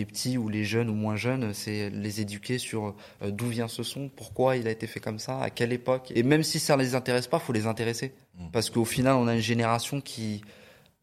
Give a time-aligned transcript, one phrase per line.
[0.00, 3.68] les petits ou les jeunes ou moins jeunes, c'est les éduquer sur euh, d'où vient
[3.68, 6.10] ce son, pourquoi il a été fait comme ça, à quelle époque.
[6.14, 8.14] Et même si ça les intéresse pas, faut les intéresser.
[8.38, 8.46] Mm.
[8.50, 10.40] Parce qu'au final, on a une génération qui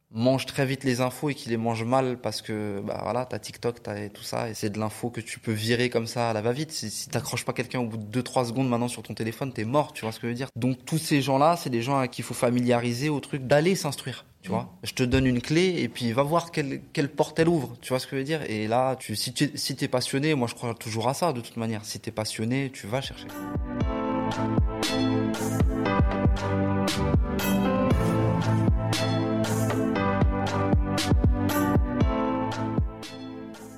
[0.10, 3.40] mange très vite les infos et qui les mange mal parce que bah voilà t'as
[3.40, 6.34] TikTok t'as tout ça et c'est de l'info que tu peux virer comme ça à
[6.34, 9.04] la va vite si, si t'accroches pas quelqu'un au bout de 2-3 secondes maintenant sur
[9.04, 11.38] ton téléphone t'es mort tu vois ce que je veux dire donc tous ces gens
[11.38, 14.70] là c'est des gens à qui il faut familiariser au truc d'aller s'instruire tu vois.
[14.82, 17.90] Je te donne une clé et puis va voir quelle, quelle porte elle ouvre tu
[17.90, 18.42] vois ce que je veux dire.
[18.50, 21.42] Et là tu si tu si t'es passionné moi je crois toujours à ça de
[21.42, 21.84] toute manière.
[21.84, 23.28] Si t'es passionné tu vas chercher.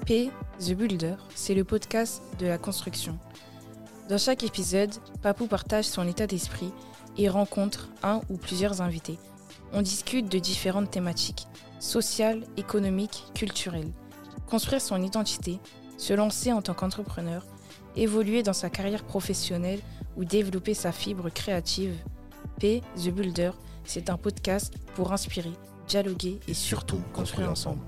[0.05, 3.17] P, The Builder, c'est le podcast de la construction.
[4.07, 4.91] Dans chaque épisode,
[5.23, 6.71] Papou partage son état d'esprit
[7.17, 9.17] et rencontre un ou plusieurs invités.
[9.71, 11.47] On discute de différentes thématiques,
[11.79, 13.91] sociales, économiques, culturelles.
[14.47, 15.59] Construire son identité,
[15.97, 17.45] se lancer en tant qu'entrepreneur,
[17.95, 19.79] évoluer dans sa carrière professionnelle
[20.17, 21.93] ou développer sa fibre créative.
[22.59, 23.51] P, The Builder,
[23.85, 25.51] c'est un podcast pour inspirer,
[25.87, 27.81] dialoguer et, surtout construire ensemble.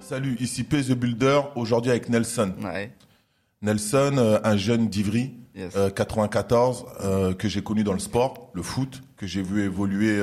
[0.00, 2.54] Salut, ici P The Builder, aujourd'hui avec Nelson.
[2.64, 2.92] ouais
[3.62, 8.50] Nelson, euh, un jeune d'Ivry, yes euh, 94, euh, que j'ai connu dans le sport,
[8.54, 10.18] le foot, que j'ai vu évoluer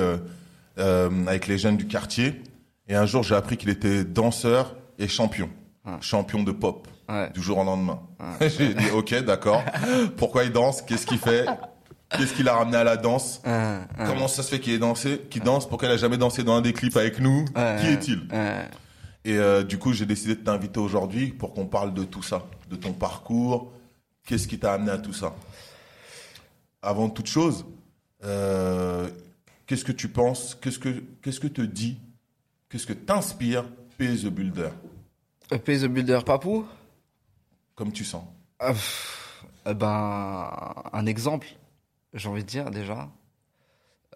[0.78, 2.42] euh, avec les jeunes du quartier.
[2.88, 5.50] Et un jour, j'ai appris qu'il était danseur et champion.
[5.86, 5.98] Ah.
[6.02, 8.00] Champion de pop, ouais du jour au lendemain.
[8.20, 8.36] Ah.
[8.48, 9.64] j'ai dit, ok, d'accord.
[10.18, 10.82] Pourquoi il danse?
[10.82, 11.46] Qu'est-ce qu'il fait?
[12.10, 13.42] Qu'est-ce qu'il a ramené à la danse?
[13.44, 14.06] Ah, ah.
[14.08, 15.68] Comment ça se fait qu'il ait dansé, qu'il danse?
[15.68, 17.46] Pourquoi il a jamais dansé dans un des clips avec nous?
[17.46, 18.28] Qui est-il?
[19.28, 22.44] Et euh, du coup, j'ai décidé de t'inviter aujourd'hui pour qu'on parle de tout ça,
[22.72, 23.74] de ton parcours.
[24.28, 25.34] Qu'est-ce qui t'a amené à tout ça?
[26.82, 27.66] Avant toute chose,
[28.24, 29.10] euh,
[29.66, 30.90] qu'est-ce que tu penses Qu'est-ce que
[31.22, 31.98] qu'est-ce que te dit
[32.70, 33.66] Qu'est-ce que t'inspire
[33.98, 34.70] P the Builder?
[35.50, 36.68] P The Builder Papou?
[37.76, 38.26] Comme tu sens.
[38.60, 38.74] Ah,
[39.66, 40.52] eh ben,
[40.94, 41.48] un exemple,
[42.14, 43.10] j'ai envie de dire déjà.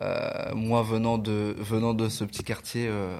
[0.01, 3.17] Euh, moi, venant de venant de ce petit quartier euh,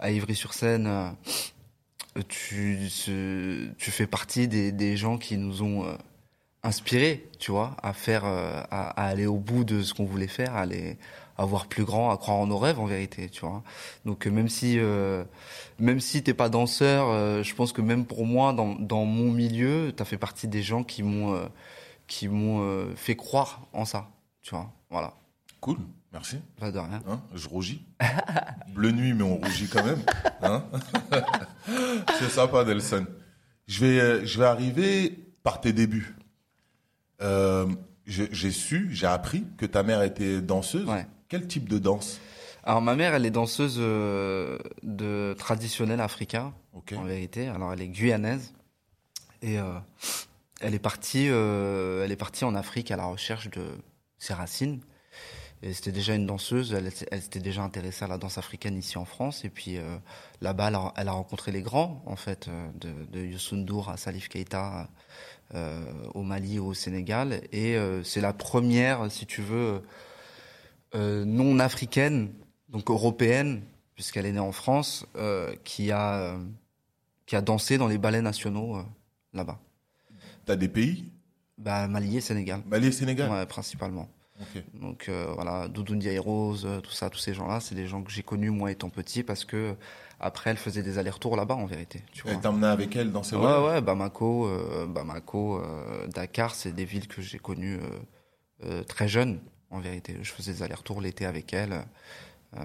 [0.00, 5.86] à Ivry-sur-Seine, euh, tu ce- tu fais partie des, des gens qui nous ont
[6.66, 10.26] inspirés, tu vois, à faire, euh, à, à aller au bout de ce qu'on voulait
[10.28, 10.98] faire, à aller
[11.38, 13.62] à voir plus grand, à croire en nos rêves en vérité, tu vois.
[14.06, 15.22] Donc euh, même si euh,
[15.78, 19.30] même si t'es pas danseur, euh, je pense que même pour moi, dans, dans mon
[19.30, 21.46] milieu, t'as fait partie des gens qui m'ont euh,
[22.06, 24.08] qui m'ont fait croire en ça,
[24.42, 24.70] tu vois.
[24.90, 25.12] Voilà,
[25.60, 25.76] Cool,
[26.12, 26.38] merci.
[26.58, 27.02] pas de rien.
[27.08, 27.82] Hein je rougis.
[28.74, 30.00] Bleu nuit, mais on rougit quand même.
[30.40, 30.64] Hein
[32.18, 33.04] C'est sympa, Nelson.
[33.66, 36.14] Je vais, je vais arriver par tes débuts.
[37.22, 37.66] Euh,
[38.06, 40.88] j'ai su, j'ai appris que ta mère était danseuse.
[40.88, 41.06] Ouais.
[41.28, 42.20] Quel type de danse?
[42.62, 47.48] Alors ma mère, elle est danseuse euh, de traditionnel africain, en vérité.
[47.48, 48.52] Alors elle est guyanaise
[49.42, 49.78] et euh,
[50.60, 53.64] elle est partie, euh, elle est partie en Afrique à la recherche de
[54.18, 54.80] ses racines.
[55.62, 58.98] Et c'était déjà une danseuse, elle, elle s'était déjà intéressée à la danse africaine ici
[58.98, 59.44] en France.
[59.44, 59.78] Et puis
[60.42, 63.96] là-bas, elle a, elle a rencontré les grands, en fait, de, de Youssou N'Dour à
[63.96, 64.86] Salif Keita
[65.54, 67.42] au Mali, au Sénégal.
[67.52, 69.82] Et euh, c'est la première, si tu veux,
[70.94, 72.32] euh, non africaine,
[72.68, 73.62] donc européenne,
[73.94, 76.38] puisqu'elle est née en France, euh, qui a euh,
[77.26, 78.82] qui a dansé dans les ballets nationaux euh,
[79.32, 79.58] là-bas.
[80.44, 81.12] T'as des pays?
[81.58, 83.30] Bah Mali et Sénégal, Mali et Sénégal?
[83.30, 84.08] Ouais, principalement.
[84.74, 88.02] Donc euh, voilà, Doudou Ndiaye Rose, euh, tout ça, tous ces gens-là, c'est des gens
[88.02, 89.74] que j'ai connus moi étant petit parce que
[90.20, 92.02] après elle faisait des allers-retours là-bas en vérité.
[92.12, 92.32] Tu vois.
[92.32, 96.54] Elle t'a emmené avec elle dans ses Ouais, voyages ouais, Bamako, euh, Bamako, euh, Dakar,
[96.54, 97.88] c'est des villes que j'ai connues euh,
[98.64, 100.16] euh, très jeune, en vérité.
[100.22, 101.84] Je faisais des allers-retours l'été avec elle.
[102.56, 102.60] Euh,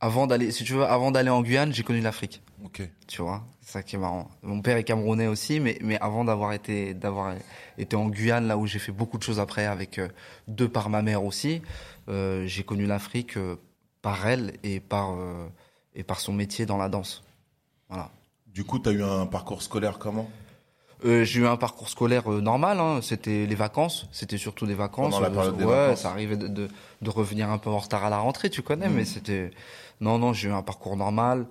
[0.00, 2.42] avant d'aller, si tu veux, avant d'aller en Guyane, j'ai connu l'Afrique.
[2.64, 2.82] Ok.
[3.06, 4.30] Tu vois, c'est ça qui est marrant.
[4.42, 7.34] Mon père est camerounais aussi, mais mais avant d'avoir été d'avoir
[7.78, 10.08] été en Guyane, là où j'ai fait beaucoup de choses après, avec euh,
[10.48, 11.62] de par ma mère aussi,
[12.08, 13.56] euh, j'ai connu l'Afrique euh,
[14.02, 15.16] par elle et par
[15.94, 17.24] et par son métier dans la danse.
[17.88, 18.10] Voilà.
[18.46, 20.28] Du coup, t'as eu un parcours scolaire comment?
[21.04, 22.80] Euh, j'ai eu un parcours scolaire euh, normal.
[22.80, 23.00] Hein.
[23.02, 24.06] C'était les vacances.
[24.12, 25.14] C'était surtout des vacances.
[25.14, 26.00] Pendant la Euh, des ouais, vacances.
[26.00, 26.68] ça arrivait de, de,
[27.02, 28.88] de revenir un peu en retard à la rentrée, tu connais.
[28.88, 28.94] Mhm.
[28.94, 29.50] Mais c'était
[30.00, 30.32] non, non.
[30.32, 31.46] J'ai eu un parcours normal.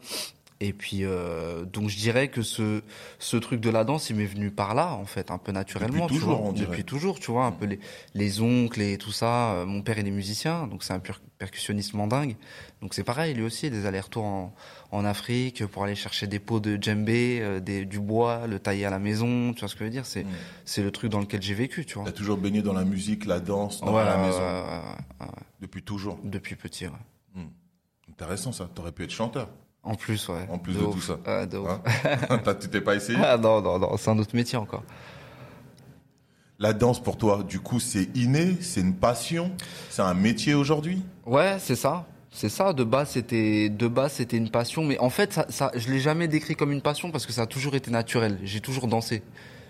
[0.62, 2.82] Et puis euh, donc je dirais que ce
[3.20, 6.06] ce truc de la danse, il m'est venu par là en fait, un peu naturellement.
[6.06, 6.48] Depuis tu toujours, vois.
[6.48, 6.68] on dirait.
[6.70, 7.80] Depuis toujours, tu vois, un peu les
[8.14, 9.52] les oncles et tout ça.
[9.52, 12.38] Euh, Mon père il est musicien, donc c'est un per- percussionniste mandingue.
[12.82, 14.56] Donc c'est pareil, lui aussi des allers-retours en
[14.92, 18.86] en Afrique pour aller chercher des pots de djembé, euh, des, du bois, le tailler
[18.86, 19.52] à la maison.
[19.52, 20.06] Tu vois ce que je veux dire?
[20.06, 20.30] C'est Mm.
[20.64, 22.06] c'est le truc dans lequel j'ai vécu, tu vois.
[22.06, 25.28] T'as toujours baigné dans la musique, la danse, dans Ouais, la maison ouais, ouais.
[25.60, 26.18] Depuis toujours.
[26.24, 26.94] Depuis petit, ouais.
[28.10, 28.70] Intéressant ça.
[28.74, 29.50] T'aurais pu être chanteur.
[29.86, 30.48] En plus, ouais.
[30.50, 31.18] En plus de, tout ça.
[31.28, 31.70] Ouais, de ouf.
[31.70, 34.84] Hein T'as- tu t'es pas essayé Ah non, non, non, c'est un autre métier encore.
[36.58, 39.52] La danse pour toi, du coup, c'est inné, c'est une passion,
[39.90, 41.04] c'est un métier aujourd'hui?
[41.26, 42.06] Ouais, c'est ça.
[42.32, 42.74] C'est ça.
[42.74, 44.84] De base, c'était de base, c'était une passion.
[44.84, 47.44] Mais en fait, ça, ça, je l'ai jamais décrit comme une passion parce que ça
[47.44, 48.40] a toujours été naturel.
[48.44, 49.22] J'ai toujours dansé.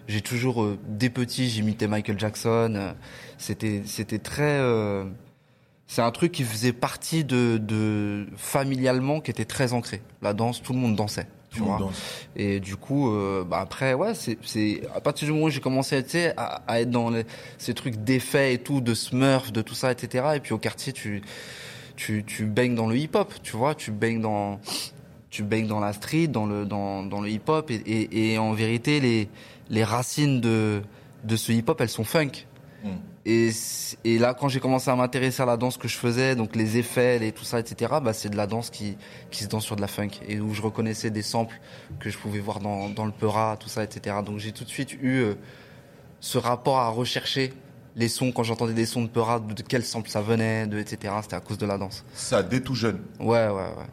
[0.07, 2.73] J'ai toujours, euh, dès petit, j'imitais Michael Jackson.
[2.75, 2.93] euh,
[3.39, 4.43] C'était, c'était très.
[4.59, 5.05] euh,
[5.87, 10.01] c'est un truc qui faisait partie de, de familialement, qui était très ancré.
[10.21, 11.27] La danse, tout le monde dansait.
[11.51, 11.87] Tu Tout le monde vois.
[11.87, 12.01] danse.
[12.35, 16.03] Et du coup, euh, bah après, ouais, c'est, à partir du moment où j'ai commencé
[16.37, 17.23] à, à être dans les,
[17.57, 20.25] ces trucs d'effets et tout, de Smurf, de tout ça, etc.
[20.35, 21.21] Et puis au quartier, tu,
[21.95, 24.59] tu, tu baignes dans le hip-hop, tu vois, tu baignes dans,
[25.29, 27.69] tu baignes dans la street, dans le, dans, dans le hip-hop.
[27.69, 29.29] Et, et, et en vérité, les,
[29.69, 30.81] les racines de,
[31.23, 32.31] de ce hip-hop, elles sont funk.
[32.85, 32.97] Mm.
[33.25, 36.77] Et, là, quand j'ai commencé à m'intéresser à la danse que je faisais, donc les
[36.77, 38.97] effets, les, tout ça, etc., bah, c'est de la danse qui,
[39.31, 40.11] qui se danse sur de la funk.
[40.27, 41.59] Et où je reconnaissais des samples
[41.99, 44.17] que je pouvais voir dans, dans le Peura, tout ça, etc.
[44.23, 45.33] Donc j'ai tout de suite eu euh,
[46.19, 47.53] ce rapport à rechercher
[47.95, 50.77] les sons, quand j'entendais des sons de Peura, de, de quel sample ça venait, de,
[50.77, 51.13] etc.
[51.23, 52.05] C'était à cause de la danse.
[52.13, 53.01] Ça dès tout jeune.
[53.19, 53.89] Ouais, ouais, ouais.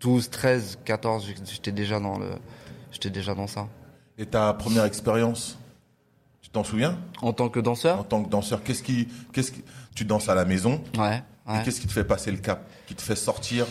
[0.00, 2.28] 12, 13, 14, j'étais déjà dans le,
[2.92, 3.68] j'étais déjà dans ça.
[4.18, 5.58] Et ta première expérience,
[6.46, 8.06] tu t'en souviens En tant que En danseur?
[8.06, 9.64] tant que danseur, qu'est-ce qui, qu'est-ce qui,
[9.96, 11.22] tu danses à la maison Ouais,
[11.52, 13.66] et qu'est-ce qui te fait passer le cap, qui te fait sortir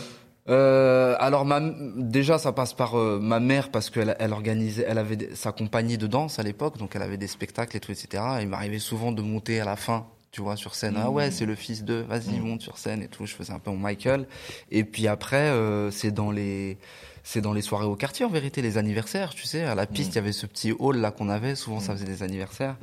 [0.48, 4.98] Euh, alors ma, déjà ça passe par euh, ma mère parce qu'elle elle organisait, elle
[4.98, 7.90] avait des- sa compagnie de danse à l'époque, donc elle avait des spectacles et tout,
[7.92, 8.22] etc.
[8.38, 10.94] Et il m'arrivait souvent de monter à la fin, tu vois, sur scène.
[10.98, 12.46] Ah ouais, c'est le fils de, vas-y Mhm.
[12.46, 13.26] monte sur scène et tout.
[13.26, 14.28] Je faisais un peu mon Michael.
[14.70, 16.78] Et puis après, euh, c'est dans les,
[17.26, 19.64] c'est dans les soirées au quartier en vérité, les anniversaires, tu sais.
[19.64, 21.56] À la piste, il y avait ce petit hall là qu'on avait.
[21.56, 22.76] Souvent, ça faisait des anniversaires.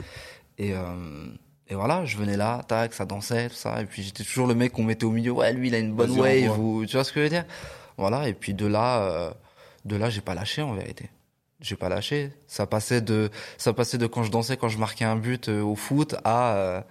[0.57, 1.27] Et euh,
[1.69, 3.81] et voilà, je venais là, tac, ça dansait, tout ça.
[3.81, 5.31] Et puis j'étais toujours le mec qu'on mettait au milieu.
[5.31, 6.59] Ouais, lui, il a une bonne wave.
[6.59, 7.45] Ou, tu vois ce que je veux dire?
[7.95, 8.27] Voilà.
[8.27, 9.31] Et puis de là, euh,
[9.85, 11.09] de là, j'ai pas lâché en vérité.
[11.61, 12.33] J'ai pas lâché.
[12.45, 15.61] Ça passait de, ça passait de quand je dansais, quand je marquais un but euh,
[15.61, 16.81] au foot, à, euh,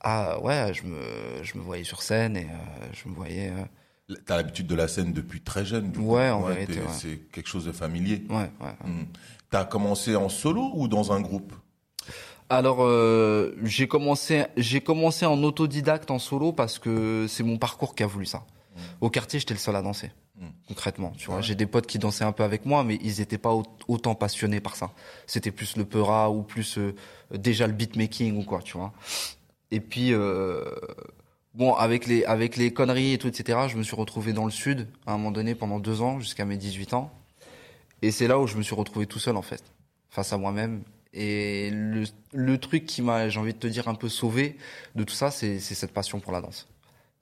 [0.00, 1.02] à ouais, je me,
[1.42, 3.52] je me voyais sur scène et euh, je me voyais.
[4.26, 5.90] T'as l'habitude de la scène depuis très jeune.
[5.92, 6.14] du coup.
[6.16, 6.86] Ouais, en vérité, t'es- ouais.
[6.98, 8.22] C'est quelque chose de familier.
[8.30, 8.76] ouais, ouais.
[8.84, 9.04] Hmm.
[9.50, 11.52] T'as commencé en solo ou dans un groupe?
[12.50, 17.94] Alors euh, j'ai commencé j'ai commencé en autodidacte en solo parce que c'est mon parcours
[17.94, 18.44] qui a voulu ça.
[19.00, 20.12] Au quartier, j'étais le seul à danser.
[20.40, 20.46] Mm.
[20.68, 23.36] Concrètement, tu vois, j'ai des potes qui dansaient un peu avec moi mais ils étaient
[23.38, 24.92] pas au- autant passionnés par ça.
[25.26, 26.94] C'était plus le peura ou plus euh,
[27.34, 28.92] déjà le beatmaking ou quoi, tu vois.
[29.70, 30.64] Et puis euh,
[31.58, 34.50] bon, avec les avec les conneries et tout etc, je me suis retrouvé dans le
[34.50, 37.10] sud à un moment donné pendant deux ans jusqu'à mes 18 ans.
[38.00, 39.62] Et c'est là où je me suis retrouvé tout seul en fait,
[40.08, 40.82] face à moi-même.
[41.12, 44.56] Et le, le truc qui m'a, j'ai envie de te dire, un peu sauvé
[44.94, 46.68] de tout ça, c'est c'est cette passion pour la danse.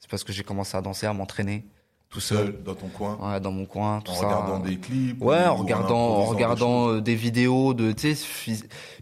[0.01, 1.65] C'est parce que j'ai commencé à danser, à m'entraîner
[2.11, 4.27] tout seul, dans ton coin, ouais, dans mon coin, tout en ça.
[4.27, 8.15] regardant des clips Ouais, ou en regardant, en des regardant euh, des vidéos de, tu
[8.15, 8.55] sais,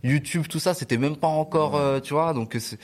[0.03, 1.81] YouTube, tout ça, c'était même pas encore, Ouais.
[1.81, 2.79] euh, tu vois, donc euh, c'est-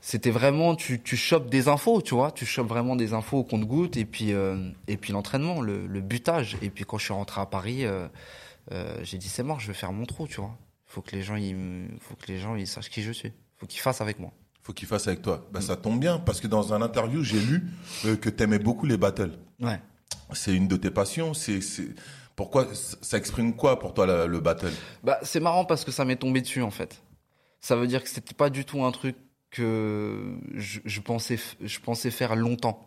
[0.00, 3.44] c'était vraiment, tu, tu chopes des infos, tu vois, tu chopes vraiment des infos au
[3.44, 6.56] compte-goutte et puis, euh, et puis l'entraînement, le, le butage.
[6.62, 8.08] Et puis quand je suis rentré à Paris, euh,
[8.72, 10.56] euh, j'ai dit c'est mort, je vais faire mon trou, tu vois.
[10.86, 13.32] Faut que les gens, ils, faut que les gens, ils sachent qui je suis.
[13.58, 14.32] Faut qu'ils fassent avec moi.
[14.62, 15.46] Faut qu'il fasse avec toi.
[15.52, 17.70] Bah, ça tombe bien parce que dans un interview, j'ai lu
[18.20, 19.38] que t'aimais beaucoup les battles.
[19.60, 19.80] Ouais.
[20.32, 21.34] C'est une de tes passions.
[21.34, 21.88] C'est, c'est...
[22.36, 24.72] Pourquoi ça exprime quoi pour toi la- le battle?
[25.04, 27.02] Bah, c'est marrant parce que ça m'est tombé dessus en fait.
[27.60, 29.14] Ça veut dire que c'était pas du tout un truc
[29.50, 32.86] que je, je pensais je pensais faire longtemps.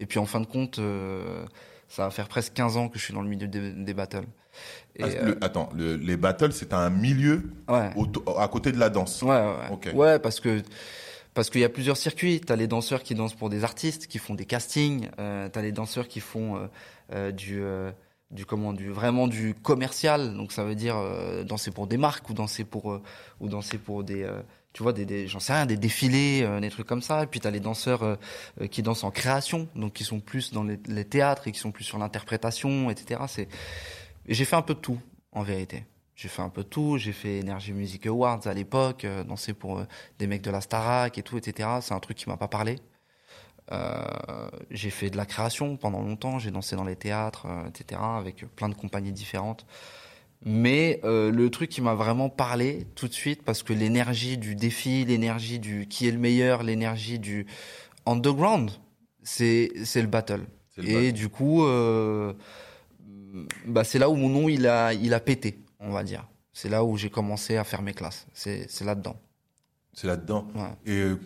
[0.00, 1.44] Et puis en fin de compte, euh,
[1.88, 4.24] ça va faire presque 15 ans que je suis dans le milieu des, des battles.
[4.96, 7.90] Et, Ah, euh, Attends, le- les battles, c'est un milieu ouais.
[7.96, 9.22] auto- à côté de la danse.
[9.22, 9.70] Ouais, ouais, ouais.
[9.72, 9.90] Ok.
[9.94, 10.62] Ouais, parce que
[11.32, 12.40] parce qu'il y a plusieurs circuits.
[12.40, 15.08] T'as les danseurs qui dansent pour des artistes, qui font des castings.
[15.20, 16.66] Euh, T'as les danseurs qui font euh,
[17.12, 17.92] euh, du euh,
[18.32, 20.34] du comment du vraiment du commercial.
[20.36, 23.02] Donc ça veut dire euh, danser pour des marques ou danser pour euh,
[23.38, 24.40] ou danser pour des euh,
[24.72, 27.24] tu vois des, des j'en sais rien des défilés euh, des trucs comme ça.
[27.24, 28.16] Et puis t'as les danseurs euh,
[28.60, 31.72] euh, qui dansent en création, donc qui sont plus dans les, théâtres et qui sont
[31.72, 33.22] plus sur l'interprétation, etc.
[33.28, 33.48] C'est
[34.28, 35.00] j'ai fait un peu de tout
[35.32, 35.84] en vérité.
[36.20, 36.98] J'ai fait un peu de tout.
[36.98, 39.86] J'ai fait Energy Music Awards à l'époque, euh, danser pour euh,
[40.18, 41.66] des mecs de la Starac et tout, etc.
[41.80, 42.76] C'est un truc qui m'a pas parlé.
[43.72, 44.04] Euh,
[44.70, 46.38] j'ai fait de la création pendant longtemps.
[46.38, 48.02] J'ai dansé dans les théâtres, etc.
[48.04, 49.64] Avec plein de compagnies différentes.
[50.42, 54.54] Mais euh, le truc qui m'a vraiment parlé tout de suite, parce que l'énergie du
[54.54, 57.46] défi, l'énergie du qui est le meilleur, l'énergie du
[58.06, 58.70] underground,
[59.22, 60.46] c'est c'est le battle.
[60.78, 61.12] Le Et battle.
[61.12, 62.32] du coup, euh,
[63.66, 66.26] bah c'est là où mon nom il a il a pété, on va dire.
[66.52, 68.26] C'est là où j'ai commencé à faire mes classes.
[68.32, 69.16] C'est c'est là-dedans.
[69.92, 70.48] C'est là-dedans.
[70.54, 70.70] Ouais.
[70.86, 71.18] Et euh,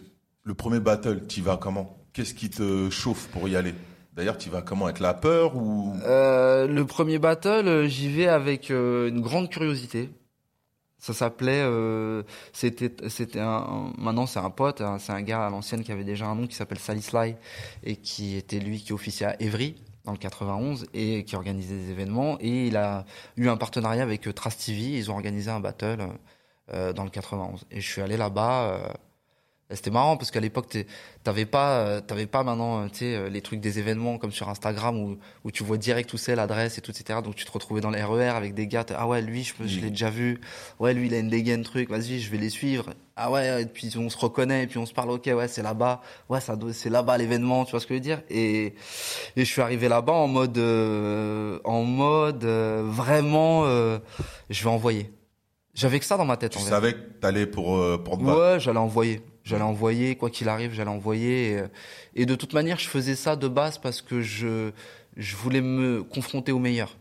[0.42, 1.96] le premier battle, t'y vas comment?
[2.12, 3.74] Qu'est-ce qui te chauffe pour y aller?
[4.14, 5.92] D'ailleurs, tu vas comment Avec la peur ou?
[6.04, 10.10] Euh, le premier battle, euh, j'y vais avec euh, une grande curiosité.
[10.98, 11.62] Ça s'appelait,
[12.54, 16.02] c'était, c'était un, maintenant c'est un pote, hein, c'est un gars à l'ancienne qui avait
[16.02, 17.36] déjà un nom qui s'appelle Sally Sly
[17.82, 19.74] et qui était lui qui officiait à Evry
[20.06, 23.04] dans le 91 et qui organisait des événements et il a
[23.36, 26.08] eu un partenariat avec Trace TV, ils ont organisé un battle
[26.72, 28.96] dans le 91 et je suis allé là-bas.
[29.70, 30.76] Euh, C'était marrant parce qu'à l'époque,
[31.22, 34.48] t'avais pas, euh, t'avais pas maintenant, euh, tu sais, les trucs des événements comme sur
[34.48, 37.20] Instagram où, où tu vois direct où c'est l'adresse et tout, etc.
[37.22, 39.90] Donc tu te retrouvais dans les RER avec des gars, ah ouais, lui, je, l'ai
[39.90, 40.40] déjà vu.
[40.78, 41.90] Ouais, lui, il a une dégaine, truc.
[41.90, 42.90] Vas-y, je vais les suivre.
[43.16, 45.10] Ah ouais, et puis on se reconnaît et puis on se parle.
[45.10, 46.02] Ok, ouais, c'est là-bas.
[46.28, 47.64] Ouais, ça c'est là-bas l'événement.
[47.64, 48.22] Tu vois ce que je veux dire?
[48.28, 48.74] Et
[49.36, 53.98] et je suis arrivé là-bas en mode, euh, en mode euh, vraiment, euh,
[54.50, 55.12] je vais envoyer.
[55.74, 56.52] J'avais que ça dans ma tête.
[56.52, 58.38] tu en savais que t'allais pour euh, pour te battre?
[58.38, 59.22] Ouais, j'allais envoyer.
[59.44, 61.50] J'allais envoyer, quoi qu'il arrive, j'allais envoyer.
[61.52, 61.68] Et, euh,
[62.14, 64.70] et de toute manière, je faisais ça de base parce que je,
[65.16, 66.96] je voulais me confronter aux meilleurs.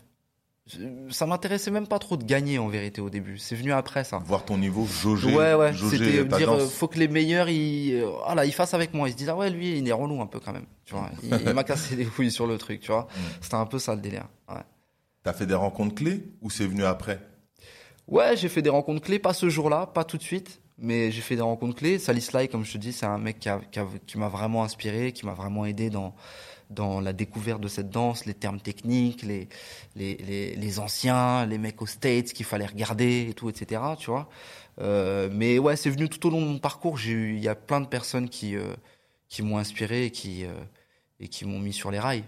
[0.68, 0.78] Je-
[1.10, 3.38] Ça m'intéressait même pas trop de gagner en vérité au début.
[3.38, 4.18] C'est venu après ça.
[4.26, 5.72] Voir ton niveau, jauger, ouais, ouais.
[5.90, 6.74] C'était ta dire, euh, danse.
[6.74, 9.08] faut que les meilleurs, ils, euh, ah là, ils fassent avec moi.
[9.08, 10.66] Ils se disent, ah ouais, lui, il est relou un peu quand même.
[10.86, 13.08] Tu vois, il, il m'a cassé les couilles sur le truc, tu vois.
[13.16, 13.20] Mm.
[13.42, 14.28] C'était un peu ça le délire.
[14.50, 14.62] Ouais.
[15.24, 17.20] T'as fait des rencontres clés ou c'est venu après?
[18.08, 21.22] Ouais, j'ai fait des rencontres clés, pas ce jour-là, pas tout de suite, mais j'ai
[21.22, 22.00] fait des rencontres clés.
[22.00, 23.48] Sally Sly, comme je te dis, c'est un mec
[24.08, 26.16] qui, m'a vraiment inspiré, qui m'a vraiment aidé dans
[26.70, 29.48] dans la découverte de cette danse, les termes techniques, les
[29.96, 33.82] les, les, anciens, les mecs aux States qu'il fallait regarder et tout, etc.
[34.00, 34.30] Tu vois.
[34.80, 37.00] Euh, mais ouais, c'est venu tout au long de mon parcours.
[37.06, 38.74] Il y a plein de personnes qui euh,
[39.30, 40.54] qui m'ont inspiré et qui euh,
[41.20, 42.24] et qui m'ont mis sur les rails.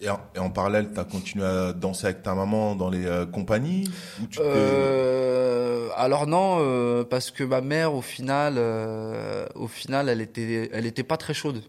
[0.00, 3.24] Et en, et en parallèle, t'as continué à danser avec ta maman dans les euh,
[3.26, 3.90] compagnies
[4.22, 10.08] ou tu Euh, alors non, euh, parce que ma mère, au final, euh, au final,
[10.08, 11.62] elle était, elle était pas très chaude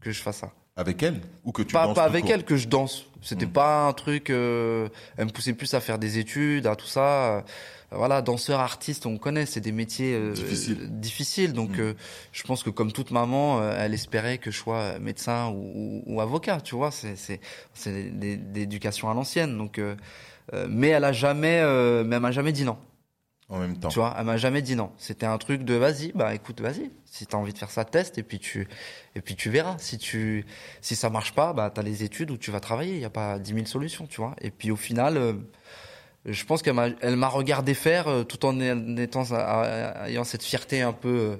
[0.00, 0.50] que je fasse ça.
[0.76, 3.06] avec elle ou que tu Pas, danses pas avec elle que je danse.
[3.22, 3.52] C'était Mm.
[3.52, 4.30] pas un truc.
[4.30, 7.44] euh, elle me poussait plus à faire des études, à tout ça.
[7.92, 10.88] Voilà, danseur, artiste, on connaît, c'est des métiers euh, Difficiles.
[11.00, 11.52] difficiles.
[11.52, 11.80] Donc, Mm.
[11.80, 11.94] euh,
[12.32, 16.02] je pense que comme toute maman, euh, elle espérait que je sois médecin ou, ou-
[16.06, 16.60] ou avocat.
[16.60, 17.40] Tu vois, c'est c'est
[17.74, 18.10] c'est
[19.08, 19.58] à l'ancienne.
[19.58, 19.96] Donc, euh,
[20.54, 22.78] euh, mais elle a jamais, euh, mais elle m'a jamais dit non.
[23.48, 23.88] en même temps.
[23.88, 24.92] Tu vois, elle m'a jamais dit non.
[24.96, 26.90] C'était un truc de vas-y, bah écoute, vas-y.
[27.04, 28.68] Si t'as envie de faire ça, teste et puis tu
[29.16, 29.76] et puis tu verras.
[29.78, 30.46] Si tu
[30.80, 32.94] si ça marche pas, bah t'as les études où tu vas travailler.
[32.94, 34.36] Il y a pas dix mille solutions, tu vois.
[34.40, 35.32] Et puis au final, euh,
[36.26, 38.58] je pense qu'elle m'a elle m'a regardé faire euh, tout en
[38.96, 39.24] étant
[40.06, 41.36] ayant cette fierté un peu, euh,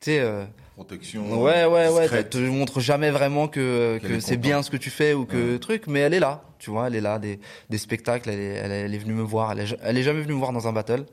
[0.00, 0.20] tu sais.
[0.20, 0.44] euh,
[0.76, 1.42] Protection.
[1.42, 2.08] Ouais, ouais, ouais.
[2.10, 4.40] Elle te montre jamais vraiment que, Qu'elle que est c'est contente.
[4.42, 5.58] bien ce que tu fais ou que Ouais.
[5.58, 6.42] truc, mais elle est là.
[6.58, 9.12] Tu vois, elle est là, des, des spectacles, elle est, elle, est- elle est venue
[9.14, 9.52] me voir.
[9.52, 11.04] Elle est, elle est jamais venue me voir dans un battle,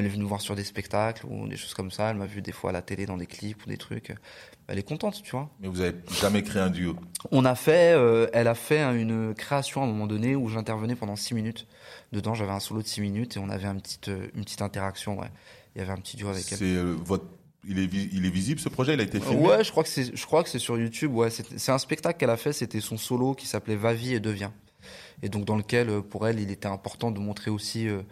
[0.00, 2.10] elle est venue me voir sur des spectacles ou des choses comme ça.
[2.10, 4.12] Elle m'a vu des fois à la télé dans des clips ou des trucs.
[4.68, 5.48] Elle est contente, tu vois.
[5.60, 6.96] Mais vous avez jamais créé un duo?
[7.30, 10.96] On a fait, euh, elle a fait une création à un moment donné où j'intervenais
[10.96, 11.66] pendant six minutes.
[12.12, 14.62] Dedans, j'avais un solo de six minutes et on avait une petite, euh, une petite
[14.62, 15.30] interaction, ouais.
[15.74, 16.58] Il y avait un petit duo avec elle.
[16.58, 17.26] C'est euh, votre.
[17.68, 18.94] Il est, il est visible ce projet?
[18.94, 19.46] Il a été filmé?
[19.46, 21.12] Ouais, je crois que c'est, je crois que c'est sur YouTube.
[21.12, 22.52] Ouais, c'est, un spectacle qu'elle a fait.
[22.52, 24.50] C'était son solo qui s'appelait Va vie et devient.
[25.22, 27.88] Et donc dans lequel, pour elle, il était important de montrer aussi.
[27.88, 28.02] euh,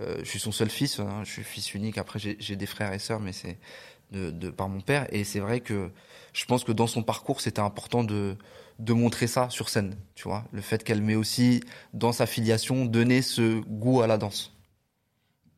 [0.00, 0.98] euh, je suis son seul fils.
[1.00, 1.98] hein, je suis fils unique.
[1.98, 3.58] Après, j'ai, des frères et sœurs, mais c'est
[4.10, 5.06] de, de par mon père.
[5.10, 5.90] Et c'est vrai que
[6.32, 8.36] je pense que dans son parcours, c'était important de
[8.78, 9.96] de montrer ça sur scène.
[10.14, 14.18] Tu vois, le fait qu'elle met aussi dans sa filiation donner ce goût à la
[14.18, 14.56] danse.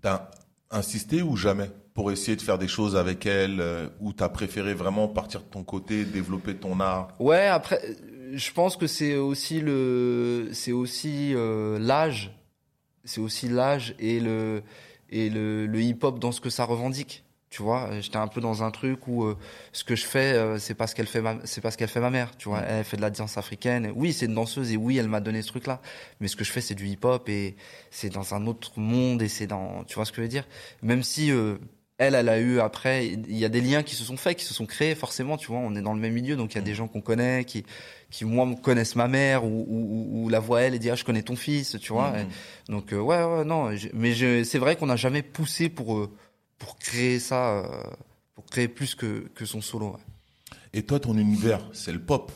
[0.02, 0.30] T'as
[0.70, 4.74] insisté ou jamais pour essayer de faire des choses avec elle euh, ou t'as préféré
[4.74, 7.08] vraiment partir de ton côté, développer ton art?
[7.20, 7.80] Ouais, après,
[8.32, 12.36] je pense que c'est aussi le, c'est aussi euh, l'âge,
[13.04, 14.62] c'est aussi l'âge et le
[15.10, 17.24] et le, le hip-hop dans ce que ça revendique.
[17.50, 19.38] Tu vois, j'étais un peu dans un truc où euh,
[19.70, 21.88] ce que je fais, euh, c'est pas ce qu'elle fait, ma, c'est pas ce qu'elle
[21.88, 22.36] fait ma mère.
[22.36, 23.92] Tu vois, elle fait de la danse africaine.
[23.94, 25.80] Oui, c'est une danseuse et oui, elle m'a donné ce truc-là.
[26.18, 27.54] Mais ce que je fais, c'est du hip-hop et
[27.92, 30.48] c'est dans un autre monde et c'est dans, tu vois ce que je veux dire.
[30.82, 31.58] Même si euh,
[31.98, 34.44] elle, elle a eu après, il y a des liens qui se sont faits, qui
[34.44, 36.58] se sont créés forcément, tu vois, on est dans le même milieu, donc il y
[36.58, 37.64] a des gens qu'on connaît, qui,
[38.10, 41.04] qui moi connaissent ma mère ou, ou, ou la voient elle et dit ah je
[41.04, 42.10] connais ton fils, tu vois.
[42.10, 42.26] Mhm.
[42.68, 46.10] Et donc euh, ouais, ouais, non, mais c'est vrai qu'on n'a jamais poussé pour euh,
[46.58, 47.82] pour créer ça, euh,
[48.34, 49.92] pour créer plus que que son solo.
[49.92, 50.00] ouais.
[50.72, 52.32] Et toi, ton univers, c'est le pop.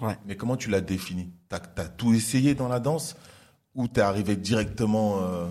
[0.00, 0.16] Ouais.
[0.24, 1.30] Mais comment tu l'as défini?
[1.48, 3.16] T'as as tout essayé dans la danse?
[3.74, 5.46] Ou t'es arrivé directement euh,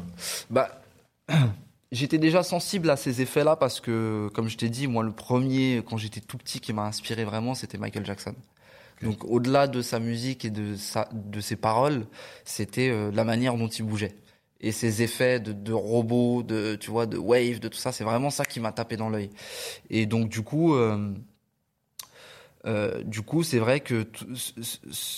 [0.49, 0.81] Bah,
[1.91, 5.83] j'étais déjà sensible à ces effets-là parce que, comme je t'ai dit, moi, le premier,
[5.87, 8.35] quand j'étais tout petit, qui m'a inspiré vraiment, c'était Michael Jackson.
[9.01, 12.05] Donc, au-delà de sa musique et de sa, de ses paroles,
[12.43, 14.15] c'était euh, la manière dont il bougeait.
[14.61, 18.03] Et ces effets de, de robots, de, tu vois, de wave, de tout ça, c'est
[18.03, 19.29] vraiment ça qui m'a tapé dans l'œil.
[19.89, 21.13] Et donc, du coup, euh,
[22.65, 24.05] Euh, du coup, c'est vrai que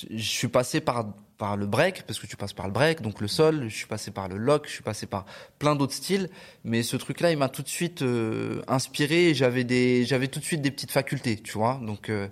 [0.10, 1.06] je suis passé par
[1.42, 3.66] par le break parce que tu passes par le break, donc le sol.
[3.68, 5.26] Je suis passé par le lock, je suis passé par
[5.58, 6.30] plein d'autres styles.
[6.64, 9.34] Mais ce truc-là, il m'a tout de suite euh, inspiré.
[9.34, 11.82] J'avais des j'avais tout de suite des petites facultés, tu vois.
[11.82, 12.28] Donc euh,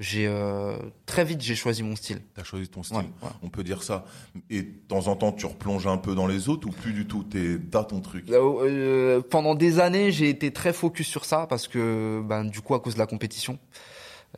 [0.00, 0.76] j'ai euh,
[1.06, 2.22] très vite j'ai choisi mon style.
[2.34, 2.96] T'as choisi ton style.
[2.96, 3.28] Ouais, ouais.
[3.44, 4.04] On peut dire ça.
[4.50, 7.06] Et de temps en temps, tu replonges un peu dans les autres ou plus du
[7.06, 7.22] tout?
[7.22, 8.24] T'es dans ton truc?
[8.30, 12.74] Euh, pendant des années, j'ai été très focus sur ça parce que, ben, du coup,
[12.74, 13.60] à cause de la compétition,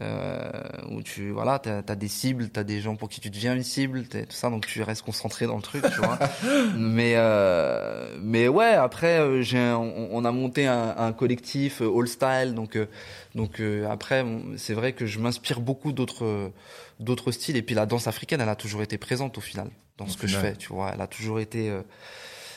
[0.00, 3.62] où tu, voilà, t'as as des cibles, t'as des gens pour qui tu deviens une
[3.62, 6.18] cible, tout ça, donc tu restes concentré dans le truc, tu vois.
[6.76, 11.98] mais, euh, mais ouais, après, euh, j'ai, on, on a monté un, un collectif euh,
[11.98, 12.86] All Style, donc, euh,
[13.34, 14.24] donc euh, après,
[14.56, 16.50] c'est vrai que je m'inspire beaucoup d'autres,
[16.98, 19.68] d'autres styles, et puis la danse africaine, elle a toujours été présente au final
[19.98, 20.90] dans Au ce que je fais, tu vois.
[20.94, 21.82] Elle a toujours été euh,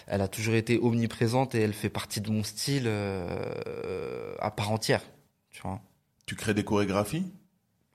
[0.08, 4.72] elle a toujours été omniprésente et elle fait partie de mon style euh, à part
[4.72, 5.01] entière.
[5.50, 5.82] Tu vois.
[6.25, 7.25] Tu crées des chorégraphies?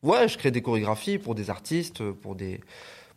[0.03, 2.61] Ouais, je crée des chorégraphies pour des artistes, pour des,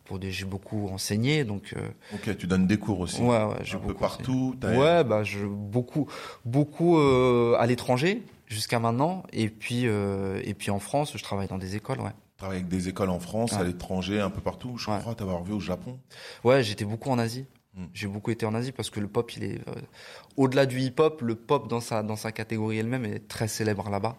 [0.04, 0.30] pour des.
[0.32, 1.74] J'ai beaucoup enseigné, donc.
[1.76, 3.22] euh, Ok, tu donnes des cours aussi.
[3.22, 4.54] ouais, ouais, j'ai un peu partout.
[4.62, 6.08] Ouais, bah je beaucoup,
[6.44, 11.48] beaucoup euh, à l'étranger jusqu'à maintenant, et puis euh, et puis en France, je travaille
[11.48, 12.10] dans des écoles, ouais.
[12.10, 13.58] Tu travailles avec des écoles en France, Ouais.
[13.58, 14.76] à l'étranger, un peu partout.
[14.76, 14.98] Je Ouais.
[14.98, 15.98] crois t'avoir vu au Japon.
[16.42, 17.46] Ouais, j'étais beaucoup en Asie.
[17.74, 17.84] Mm.
[17.94, 19.74] J'ai beaucoup été en Asie parce que le pop, il est euh,
[20.36, 21.22] au-delà du hip-hop.
[21.22, 24.16] Le pop dans sa dans sa catégorie elle-même est très célèbre là-bas.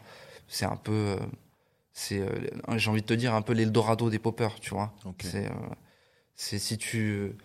[0.47, 1.17] C'est un peu, euh,
[1.93, 2.29] c'est, euh,
[2.77, 4.93] j'ai envie de te dire un peu l'Eldorado des poppers, tu vois.
[5.21, 5.49] C'est, euh,
[6.35, 7.35] c'est si tu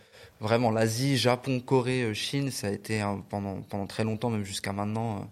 [0.41, 5.31] vraiment l'Asie, Japon, Corée, Chine, ça a été pendant pendant très longtemps, même jusqu'à maintenant,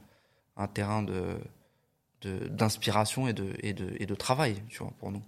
[0.57, 1.39] un terrain de
[2.51, 5.23] d'inspiration et de, et, de, et de travail, tu vois, pour nous.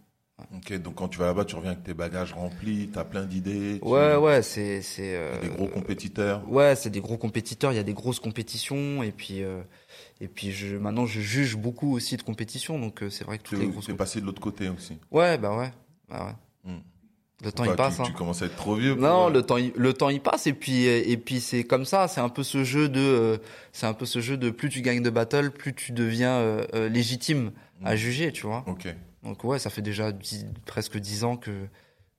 [0.57, 3.79] Ok, donc quand tu vas là-bas, tu reviens avec tes bagages remplis, t'as plein d'idées.
[3.81, 6.51] tu- Ouais, ouais, c'est, c'est, euh, Des gros compétiteurs.
[6.51, 7.73] Ouais, c'est des gros compétiteurs.
[7.73, 9.63] Il y a des grosses compétitions et puis euh,
[10.21, 12.79] et puis je maintenant je juge beaucoup aussi de compétitions.
[12.79, 13.89] Donc euh, c'est vrai que toutes les Tu grosses.
[13.89, 14.99] es passé de l'autre côté aussi.
[15.11, 15.73] Ouais, bah ouais,
[16.09, 16.27] bah
[16.65, 16.73] ouais.
[16.73, 16.79] Hmm.
[17.43, 17.97] Le temps Bah, il passe.
[17.97, 18.05] tu, hein.
[18.05, 18.95] tu commences à être trop vieux.
[18.97, 21.87] Non, euh, le temps, il- le temps il passe et puis et puis c'est comme
[21.87, 22.07] ça.
[22.07, 23.39] C'est un peu ce jeu de, euh,
[23.73, 26.89] c'est un peu ce jeu de plus tu gagnes de battle, plus tu deviens euh,
[26.91, 27.97] légitime à Mm.
[27.97, 28.63] juger, tu vois.
[28.67, 28.95] Ok.
[29.23, 31.67] Donc ouais, ça fait déjà dix- presque dix ans que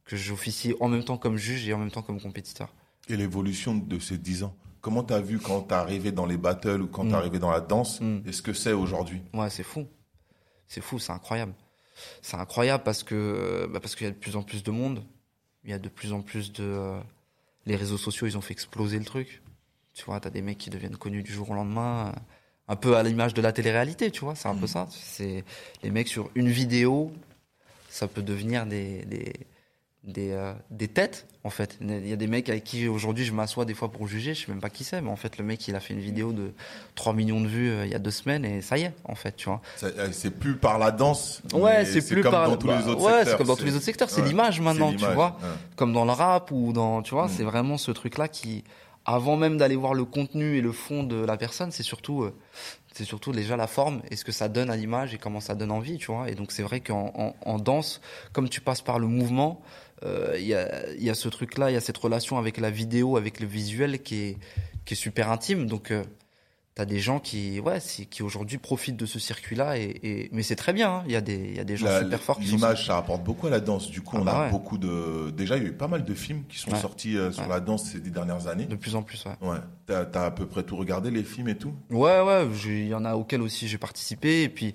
[0.06, 2.74] que j'officie en même temps comme juge et en même temps comme compétiteur.
[3.08, 4.56] Et l'évolution de ces 10 ans?
[4.82, 7.16] Comment t'as vu quand t'es arrivé dans les battles ou quand t'es Mm.
[7.16, 8.20] arrivé dans la danse Mm.
[8.26, 9.22] et ce que c'est aujourd'hui?
[9.34, 9.88] Ouais, c'est fou.
[10.68, 11.54] C'est fou, c'est incroyable.
[12.22, 15.04] C'est incroyable parce que bah parce qu'il y a de plus en plus de monde.
[15.64, 17.00] Il y a de plus en plus de euh,
[17.68, 19.44] les réseaux sociaux, ils ont fait exploser le truc.
[19.94, 22.20] Tu vois, t'as des mecs qui deviennent connus du jour au lendemain, euh,
[22.70, 24.68] un peu à l'image de la télé-réalité, tu vois, c'est un peu Mhm.
[24.68, 24.88] ça.
[24.90, 25.44] C'est
[25.84, 27.12] les mecs sur une vidéo,
[27.90, 29.34] ça peut devenir des des
[30.04, 31.78] des, euh, des têtes en fait.
[31.82, 34.46] Il y a des mecs avec qui aujourd'hui je m'assois des fois pour juger, je
[34.46, 36.34] sais même pas qui c'est, mais en fait le mec il a fait une vidéo
[36.34, 36.54] de
[36.96, 39.14] 3 millions de vues euh, il y a deux semaines et ça y est en
[39.16, 39.62] fait, tu vois.
[39.84, 41.42] Euh, C'est plus par la danse.
[41.54, 43.66] Ouais, c'est plus comme par dans tous bah, les autres ouais, c'est comme dans tous
[43.66, 45.38] les autres secteurs, c'est ouais, l'image maintenant, tu vois.
[45.42, 45.48] ouais.
[45.76, 47.32] Comme dans le rap ou dans, tu vois, Mm.
[47.38, 48.64] c'est vraiment ce truc-là qui,
[49.06, 52.36] avant même d'aller voir le contenu et le fond de la personne, c'est surtout, euh,
[52.94, 55.56] c'est surtout déjà la forme et ce que ça donne à l'image et comment ça
[55.56, 56.30] donne envie, tu vois.
[56.30, 58.00] Et donc c'est vrai qu'en en, en danse,
[58.34, 59.62] comme tu passes par le mouvement,
[60.04, 62.70] euh, il y a, y a ce truc-là, il y a cette relation avec la
[62.72, 64.38] vidéo, avec le visuel qui est,
[64.86, 65.68] qui est super intime.
[65.68, 66.04] Donc euh,
[66.74, 70.56] T'as des gens qui, ouais, qui aujourd'hui profitent de ce circuit-là et, et mais c'est
[70.56, 70.90] très bien.
[70.90, 71.04] hein.
[71.06, 73.26] Il y a des, il y a des gens La- super forts L'image, ça rapporte
[73.26, 73.92] beaucoup à la danse.
[73.92, 74.52] Du coup, Ah on bah a ouais.
[74.52, 75.32] beaucoup de.
[75.32, 76.80] Déjà, il y a eu pas mal de films qui sont Ouais.
[76.80, 77.50] sortis euh, sur Ouais.
[77.50, 78.64] la danse ces dernières années.
[78.68, 79.22] de plus en plus.
[79.26, 79.50] Ouais.
[79.50, 79.58] Ouais.
[79.86, 81.74] T'as as à peu près tout regardé, les films et tout?
[81.90, 84.74] Ouais, ouais, il y en a auxquels aussi j'ai participé, et puis,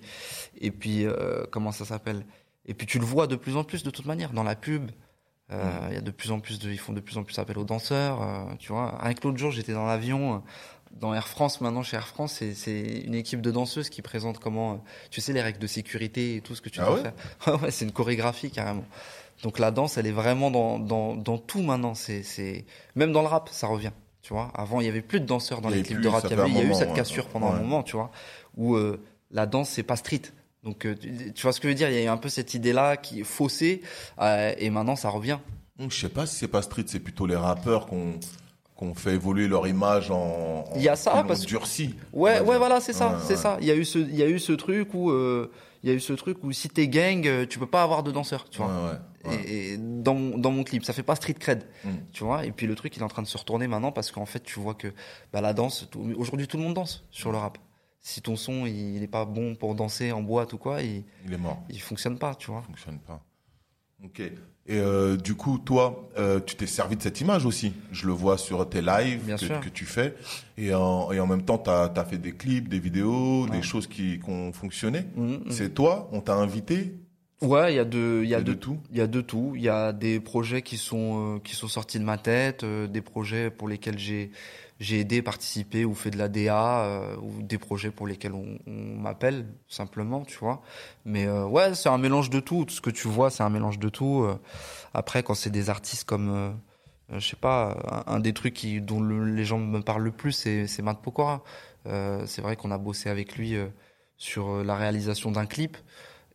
[0.60, 2.26] et puis euh, comment ça s'appelle?
[2.66, 4.90] Et puis tu le vois de plus en plus de toute manière dans la pub.
[5.52, 5.94] Euh, Il Mm.
[5.94, 7.64] y a de plus en plus de, ils font de plus en plus appel aux
[7.64, 8.98] danseurs, euh, tu vois.
[9.20, 10.38] Que l'autre jour, j'étais dans l'avion, euh,
[11.00, 11.60] dans Air France.
[11.60, 15.32] Maintenant, chez Air France, c'est- c'est une équipe de danseuses qui présente comment, tu sais,
[15.32, 17.02] les règles de sécurité et tout ce que tu Ah dois ouais?
[17.02, 17.14] faire.
[17.62, 18.84] ouais, c'est une chorégraphie carrément.
[19.42, 21.94] Donc la danse, elle est vraiment dans, dans, dans tout maintenant.
[21.94, 23.92] C'est, c'est même dans le rap, ça revient.
[24.22, 26.08] Tu vois, avant il y avait plus de danseurs dans Il les clips plus, de
[26.08, 26.24] rap.
[26.24, 28.10] Il y, avait, il a eu cette cassure pendant un moment, tu vois,
[28.56, 30.22] où euh, la danse c'est pas street.
[30.66, 31.88] Donc euh, tu, tu vois ce que je veux dire?
[31.88, 33.80] Il y a eu un peu cette idée-là qui est faussée,
[34.20, 35.38] euh, et maintenant ça revient.
[35.78, 38.14] Hum, Je sais pas si c'est pas street, c'est plutôt les rappeurs qu'on
[38.74, 40.64] qu'on fait évoluer leur image en.
[40.74, 41.94] Il y a ça, parce que- durci.
[42.12, 43.36] Ouais, ouais, voilà, c'est ça, Ouais, c'est ouais.
[43.40, 43.56] ça.
[43.62, 45.50] Il y a eu ce, il y a eu ce truc où, euh,
[45.82, 48.10] il y a eu ce truc où si t'es gang, tu peux pas avoir de
[48.12, 48.66] danseur, tu vois.
[49.24, 49.32] Ouais.
[49.46, 51.88] Et, et dans, mon- dans mon clip, ça fait pas street cred, Mm.
[52.12, 52.44] tu vois.
[52.44, 54.40] Et puis le truc, il est en train de se retourner maintenant parce qu'en fait,
[54.40, 54.88] tu vois que
[55.32, 57.56] bah, la danse, aujourd'hui tout le monde danse sur le rap.
[58.08, 61.32] Si ton son il est pas bon pour danser en boîte ou quoi, il, Il
[61.32, 61.60] est mort.
[61.68, 62.60] il fonctionne pas, tu vois.
[62.60, 63.20] Ça fonctionne pas.
[64.04, 64.20] Ok.
[64.20, 64.32] Et
[64.78, 67.72] euh, du coup, toi, euh, tu t'es servi de cette image aussi.
[67.90, 70.14] Je le vois sur tes lives que, que tu fais.
[70.56, 73.50] Et en, et en même temps, tu as, fait des clips, des vidéos, Ouais.
[73.50, 75.06] des choses qui, qui ont fonctionné.
[75.16, 75.50] Mhm, mhm.
[75.50, 76.94] C'est toi, on t'a invité
[77.42, 79.20] Ouais, il y a de, il y a de, de tout il y a de
[79.20, 79.52] tout.
[79.56, 82.86] Il y a des projets qui sont euh, qui sont sortis de ma tête, euh,
[82.86, 84.30] des projets pour lesquels j'ai
[84.80, 88.58] j'ai aidé, participé ou fait de la DA, euh, ou des projets pour lesquels on,
[88.66, 90.62] on m'appelle simplement, tu vois.
[91.04, 92.64] Mais euh, ouais, c'est un mélange de tout.
[92.64, 94.22] Tout ce que tu vois, c'est un mélange de tout.
[94.24, 94.38] Euh,
[94.94, 96.50] Après, quand c'est des artistes comme euh,
[97.18, 97.76] je sais pas,
[98.08, 100.82] un, un des trucs qui, dont le- les gens me parlent le plus, c'est c'est
[100.82, 101.42] Matt Pokora.
[101.86, 103.68] Euh, c'est vrai qu'on a bossé avec lui euh,
[104.16, 105.76] sur la réalisation d'un clip.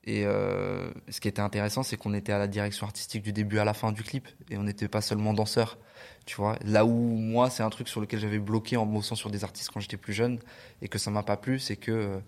[0.06, 3.60] Et euh, ce qui était intéressant, c'est qu'on était à la direction artistique du début
[3.60, 5.78] à la fin du clip, et on n'était pas seulement danseur.
[6.26, 9.30] Tu vois, là où moi, c'est un truc sur lequel j'avais bloqué en bossant sur
[9.30, 10.40] des artistes quand j'étais plus jeune,
[10.82, 12.20] et que ça m'a pas plu, c'est que euh,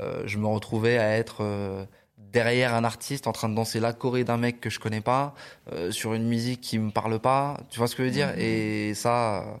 [0.00, 1.84] euh, je me retrouvais à être euh,
[2.18, 5.34] derrière un artiste en train de danser la choré d'un mec que je connais pas,
[5.72, 7.58] euh, sur une musique qui me parle pas.
[7.70, 8.34] Tu vois ce que je veux dire?
[8.38, 9.60] Et ça,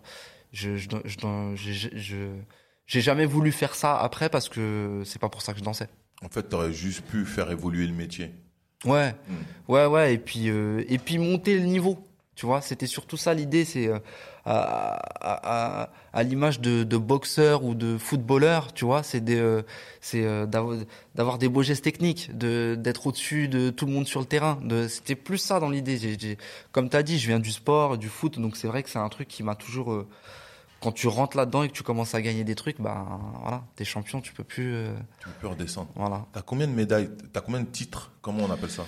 [0.52, 2.36] je, je, je, je-
[2.86, 5.88] j'ai jamais voulu faire ça après parce que c'est pas pour ça que je dansais.
[6.22, 8.30] En fait, tu aurais juste pu faire évoluer le métier.
[8.84, 9.72] Ouais, Mm.
[9.72, 11.98] ouais, ouais, et puis euh, et puis monter le niveau.
[12.34, 13.98] Tu vois, c'était surtout ça l'idée, c'est euh,
[14.44, 19.62] à, à, à, à l'image de, de boxeur ou de footballeur, tu vois, c'est euh,
[21.14, 24.58] d'avoir des beaux gestes techniques, de d'être au-dessus de tout le monde sur le terrain.
[24.88, 26.36] C'était plus ça dans l'idée.
[26.72, 29.08] Comme t'as dit, je viens du sport, du foot, donc c'est vrai que c'est un
[29.08, 30.04] truc qui m'a toujours
[30.84, 33.06] quand tu rentres là-dedans et que tu commences à gagner des trucs, bah
[33.40, 35.88] voilà, t'es champion, tu peux plus, euh, Tu peux plus redescendre.
[35.94, 36.26] voilà.
[36.34, 38.12] T'as combien de médailles T'as combien de titres?
[38.20, 38.84] Comment on appelle ça?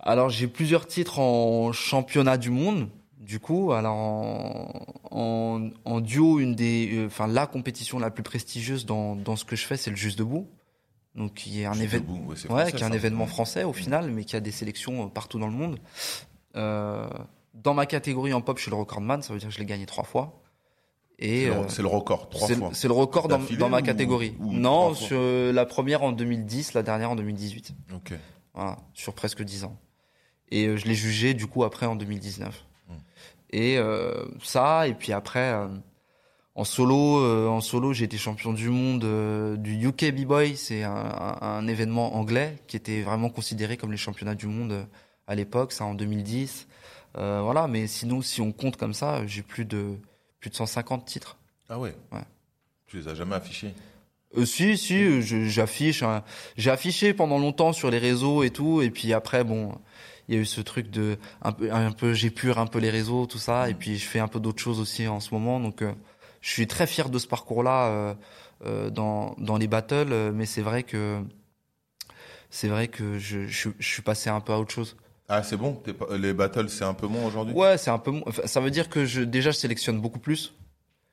[0.00, 2.88] Alors j'ai plusieurs titres en championnat du monde.
[3.18, 8.22] Du coup, alors en, en, en duo, une des, euh, enfin la compétition la plus
[8.22, 10.48] prestigieuse dans, dans ce que je fais, c'est le Juste debout.
[11.14, 14.24] Donc qui est un debout, ouais, ouais, qui est un événement français au final, mais
[14.24, 15.78] qui a des sélections euh, partout dans le monde.
[16.56, 17.06] Euh,
[17.52, 19.66] dans ma catégorie en pop, je suis le recordman, ça veut dire que je l'ai
[19.66, 20.40] gagné trois fois.
[21.22, 22.68] Et C'est le- euh, C'est le record, trois c'est fois.
[22.70, 24.34] le- c'est le record dans, ma catégorie.
[24.40, 27.72] ou non, sur la première en 2010, la dernière en 2018.
[27.94, 28.14] Ok.
[28.54, 29.76] Voilà, sur presque 10 ans.
[30.50, 32.64] Et euh, je l'ai jugé du coup après en 2019.
[32.88, 32.94] Hmm.
[33.50, 35.68] Et euh, ça, et puis après, euh,
[36.56, 39.04] en solo, euh, en solo, j'ai été champion du monde
[39.60, 40.56] du UK B-Boy.
[40.56, 44.86] C'est un, un- un événement anglais qui était vraiment considéré comme les championnats du monde
[45.26, 46.66] à l'époque, ça en 2010.
[47.18, 49.96] Euh, voilà, mais sinon, si on compte comme ça, j'ai plus de
[50.40, 51.36] plus de 150 titres.
[51.68, 52.24] Ah ouais Ouais.
[52.86, 53.72] Tu les as jamais affichés?
[54.36, 56.02] Euh, si, si, euh, j'affiche.
[56.02, 56.22] hein.
[56.56, 59.76] J'ai affiché pendant longtemps sur les réseaux et tout, et puis après, bon,
[60.28, 62.90] il y a eu ce truc de un peu, un peu, j'épure un peu les
[62.90, 65.58] réseaux, tout ça, et puis je fais un peu d'autres choses aussi en ce moment,
[65.60, 65.92] donc euh,
[66.40, 68.14] je suis très fier de ce parcours-là euh,
[68.66, 71.20] euh, dans dans les battles, mais c'est vrai que
[72.50, 74.96] c'est vrai que je, je, je suis passé un peu à autre chose.
[75.32, 75.80] Ah, c'est bon
[76.18, 77.54] Les battles, c'est un peu moins aujourd'hui?
[77.54, 78.10] Ouais, c'est un peu.
[78.10, 80.54] mo- enfin, ça veut dire que je déjà je sélectionne beaucoup plus.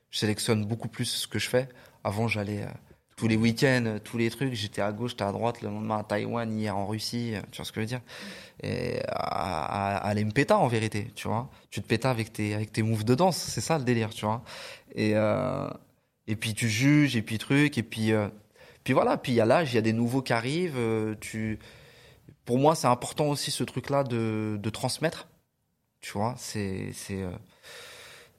[0.10, 1.70] Je sélectionne beaucoup plus ce que je fais.
[2.04, 2.68] Avant, j'allais euh,
[3.16, 4.54] tous les week-ends, euh, tous les trucs.
[4.54, 5.62] J'étais à gauche, j'étais à droite.
[5.62, 7.36] Le lendemain à Taïwan, hier en Russie.
[7.36, 8.02] euh, Tu vois ce que je veux dire?
[8.64, 11.12] Et à, à, aller me péta en vérité.
[11.14, 11.52] Tu vois?
[11.70, 13.38] Tu te pétas avec tes avec tes moves de danse.
[13.38, 14.10] C'est ça le délire.
[14.10, 14.42] Tu vois?
[14.96, 15.14] Et
[16.30, 18.12] et puis tu juges et puis truc et puis
[18.84, 19.18] puis voilà.
[19.18, 20.80] Puis il y a l'âge, il y a des nouveaux qui arrivent.
[21.22, 21.60] tu
[22.48, 25.28] pour moi, c'est important aussi ce truc-là de, de transmettre.
[26.00, 27.32] Tu vois, c'est c'est euh,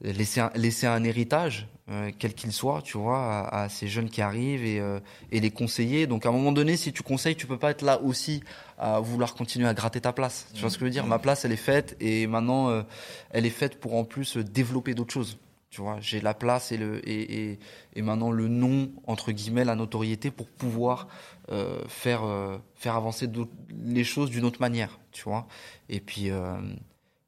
[0.01, 4.09] laisser un, laisser un héritage, euh, quel qu'il soit, tu vois, à, à ces jeunes
[4.09, 4.99] qui arrivent et euh,
[5.31, 6.07] et les conseiller.
[6.07, 8.43] Donc à un moment donné, si tu conseilles, tu peux pas être là aussi
[8.79, 10.47] à vouloir continuer à gratter ta place.
[10.55, 11.07] Tu vois ce que je veux dire?
[11.07, 12.85] Ma place, elle est faite et maintenant,
[13.31, 15.37] elle est faite pour en plus développer d'autres choses.
[15.71, 17.59] Tu vois, j'ai la place et le et, et,
[17.95, 21.09] et maintenant le nom entre guillemets la notoriété pour pouvoir
[21.51, 23.29] euh, faire euh, faire avancer
[23.71, 25.47] les choses d'une autre manière, tu vois.
[25.91, 26.57] Et puis euh,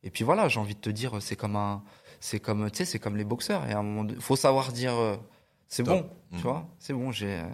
[0.03, 1.83] et puis voilà, j'ai envie de te dire, c'est comme un
[2.19, 3.67] c'est comme tu sais, c'est comme les boxeurs.
[3.69, 5.17] Et à un moment, donné, faut savoir dire euh,
[5.69, 6.43] c'est bon, tu Mhm.
[6.43, 7.13] vois, c'est bon.
[7.13, 7.45] J'ai euh,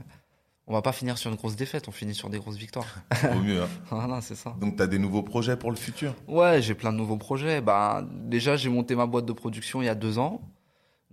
[0.69, 2.87] on va pas finir sur une grosse défaite, on finit sur des grosses victoires.
[3.23, 3.69] Vaut mieux, hein.
[3.91, 4.55] voilà, c'est ça.
[4.61, 6.15] Donc, t'as des nouveaux projets pour le futur?
[6.29, 7.61] Ouais, j'ai plein de nouveaux projets.
[7.61, 10.41] Bah, déjà, j'ai monté ma boîte de production il y a deux ans.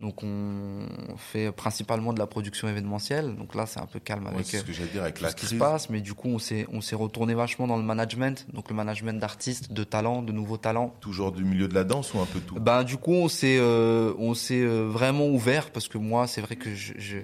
[0.03, 0.85] Donc, on
[1.17, 3.35] fait principalement de la production événementielle.
[3.37, 5.35] Donc là, c'est un peu calme avec ce euh, que dire avec tout la ce
[5.37, 5.89] qui se passe.
[5.89, 8.45] Mais du coup, on s'est, on s'est retourné vachement dans le management.
[8.51, 10.93] Donc, le management d'artistes, de talents, de nouveaux talents.
[10.99, 12.59] Toujours du milieu de la danse ou un peu tout?
[12.59, 16.41] Ben, du coup, on s'est, euh, on s'est euh, vraiment ouvert parce que moi, c'est
[16.41, 17.19] vrai que je, je-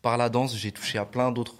[0.00, 1.56] par la danse, j'ai touché à plein d'autres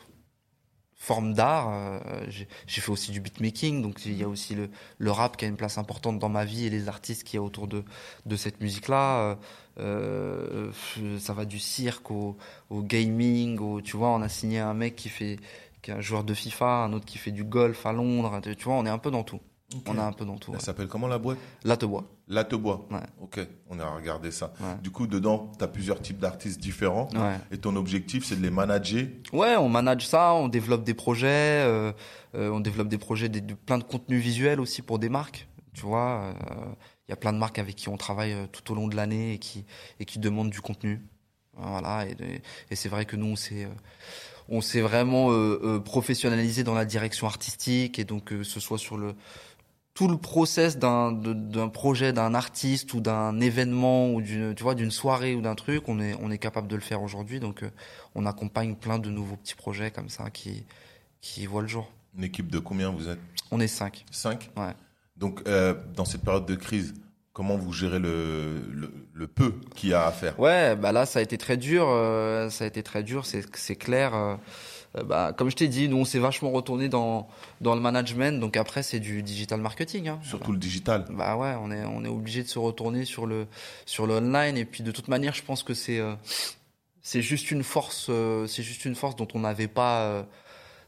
[0.95, 1.69] formes d'art.
[1.73, 5.47] Euh, j'ai fait aussi du beatmaking, donc il y a aussi le, le rap qui
[5.47, 7.83] a une place importante dans ma vie et les artistes qu'il y a autour de,
[8.27, 9.39] de cette musique-là.
[9.79, 10.71] Euh,
[11.19, 12.37] ça va du cirque au,
[12.69, 15.39] au gaming, au, tu vois, on a signé un mec qui fait,
[15.83, 18.41] qui est un joueur de FIFA, un autre qui fait du golf à Londres.
[18.43, 19.41] Tu vois, on est un peu dans tout.
[19.87, 20.51] On a un peu dans tout.
[20.51, 20.63] Elle ouais.
[20.65, 22.05] s'appelle comment la boîte Là te bois.
[22.27, 22.89] La te bois.
[22.91, 22.99] Ouais.
[23.21, 24.53] Ok, on a regardé ça.
[24.61, 24.75] Ouais.
[24.83, 27.09] Du coup, dedans, tu as plusieurs types d'artistes différents.
[27.53, 29.07] Et ton objectif, c'est de les manager?
[29.33, 31.29] Ouais, on manage ça, on développe des projets,
[31.65, 31.93] euh,
[32.35, 35.47] euh, on développe des projets, des, de- plein de contenus visuels aussi pour des marques.
[35.73, 36.35] Tu vois,
[37.11, 39.35] y a plein de marques avec qui on travaille euh, tout au long de l'année
[39.35, 39.65] et qui
[39.99, 41.03] et qui demandent du contenu.
[41.57, 42.17] Voilà, et,
[42.71, 43.69] et c'est vrai que nous on s'est euh,
[44.49, 48.97] on s'est vraiment euh, professionnalisé dans la direction artistique et donc euh, ce soit sur
[48.97, 49.15] le
[49.93, 54.93] tout le process d'un projet d'un artiste ou d'un événement ou d'une tu vois d'une
[54.93, 57.41] soirée ou d'un truc on est on est capable de le faire aujourd'hui.
[57.41, 57.65] Donc
[58.15, 60.65] on accompagne plein de nouveaux petits projets comme ça qui
[61.21, 61.91] qui voient le jour.
[62.17, 63.21] Une équipe de combien vous êtes?
[63.51, 64.05] On est cinq.
[64.11, 64.51] Cinq?
[64.57, 64.75] Ouais.
[65.21, 66.95] Donc, euh, dans cette période de crise,
[67.33, 70.39] comment vous gérez le, le, le peu qu'il y a à faire?
[70.41, 73.45] Ouais, bah là ça a été très dur, euh, ça a été très dur, c'est
[73.57, 74.15] c'est clair.
[74.15, 74.35] euh,
[74.97, 77.29] euh, bah, comme je t'ai dit, nous on s'est vachement retourné dans
[77.61, 80.09] dans le management, donc après c'est du digital marketing.
[80.09, 81.05] Hein, Surtout le digital.
[81.11, 83.47] Bah ouais, on est on est obligé de se retourner sur le
[83.87, 86.15] sur le online et puis de toute manière, je pense que c'est euh,
[87.03, 90.23] c'est juste une force, euh, c'est juste une force dont on n'avait pas euh,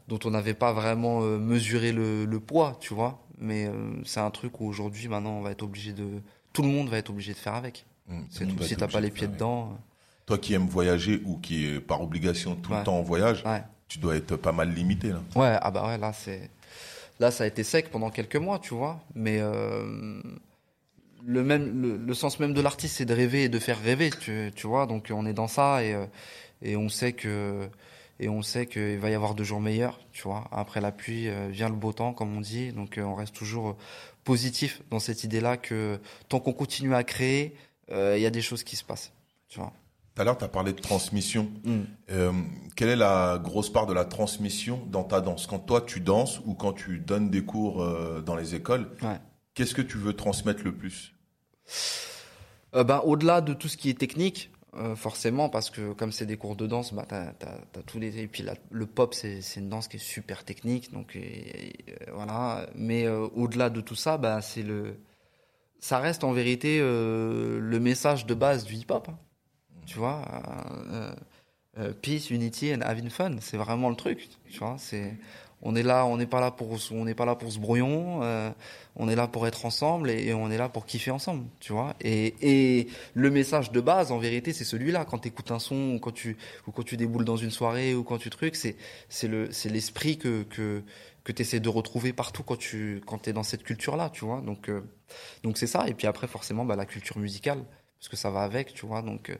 [0.09, 3.22] dont on n'avait pas vraiment mesuré le, le poids, tu vois.
[3.43, 6.07] Mais euh, c'est un truc où aujourd'hui, maintenant, on va être obligé de
[6.53, 7.85] tout le monde va être obligé de faire avec.
[8.07, 8.63] Mmh, C'est tout.
[8.63, 9.77] Si t'as pas les pieds dedans.
[10.25, 12.77] Toi qui aimes voyager ou qui est par obligation tout Ouais.
[12.79, 13.63] le temps en voyage, euh, Ouais.
[13.89, 15.21] tu dois être pas mal limité là.
[15.35, 16.49] Ouais, ah bah ouais, là c'est
[17.19, 20.21] là ça a été sec pendant quelques mois, tu vois, mais euh,
[21.25, 24.11] le même le, le sens même de l'artiste c'est de rêver et de faire rêver,
[24.11, 26.05] tu, tu vois, donc on est dans ça et euh,
[26.61, 27.67] et on sait que
[28.19, 30.47] et on sait qu'il va y avoir de jours meilleurs, tu vois.
[30.51, 33.35] Après la pluie euh, vient le beau temps comme on dit, donc euh, on reste
[33.35, 33.75] toujours euh,
[34.23, 35.99] positif dans cette idée-là que
[36.29, 37.55] tant qu'on continue à créer,
[37.91, 39.11] euh, il y a des choses qui se passent,
[39.49, 39.73] tu vois.
[40.15, 41.51] Tout à l'heure, tu as parlé de transmission.
[41.63, 41.79] Mm.
[42.11, 42.31] Euh,
[42.75, 45.47] quelle est la grosse part de la transmission dans ta danse?
[45.47, 49.17] Quand toi, tu danses ou quand tu donnes des cours euh, dans les écoles, Ouais.
[49.55, 51.15] qu'est-ce que tu veux transmettre le plus?
[52.75, 56.25] Euh, ben, au-delà de tout ce qui est technique, euh, forcément, parce que comme c'est
[56.25, 59.13] des cours de danse, bah, t'as, t'as, t'as tous les et puis la- le pop
[59.13, 62.67] c'est, c'est une danse qui est super technique, donc et- et, euh, voilà.
[62.75, 64.95] Mais euh, au-delà de tout ça, bah, c'est le,
[65.79, 69.07] ça reste en vérité euh, le message de base du hip-hop.
[69.09, 69.17] hein.
[69.85, 70.23] Tu vois,
[72.01, 74.29] peace, unity and having fun, c'est vraiment le truc.
[74.49, 75.13] Tu vois, c'est
[75.61, 78.21] on est là, on n'est pas là pour on n'est pas là pour ce brouillon,
[78.95, 81.95] on est là pour être ensemble et, on est là pour kiffer ensemble, tu vois.
[82.01, 85.05] Et, le message de base, en vérité, c'est celui-là.
[85.05, 88.29] Quand tu écoutes un son ou quand tu déboules dans une soirée ou quand tu
[88.29, 88.75] trucs, c'est
[89.09, 90.45] c'est le c'est l'esprit que
[91.23, 94.41] que tu essaies de retrouver partout quand tu es dans cette culture-là, tu vois.
[94.41, 94.81] Donc euh,
[95.43, 95.87] donc c'est ça.
[95.87, 97.63] Et puis après, forcément, bah, la culture musicale,
[97.99, 99.01] parce que ça va avec, tu vois.
[99.01, 99.35] Donc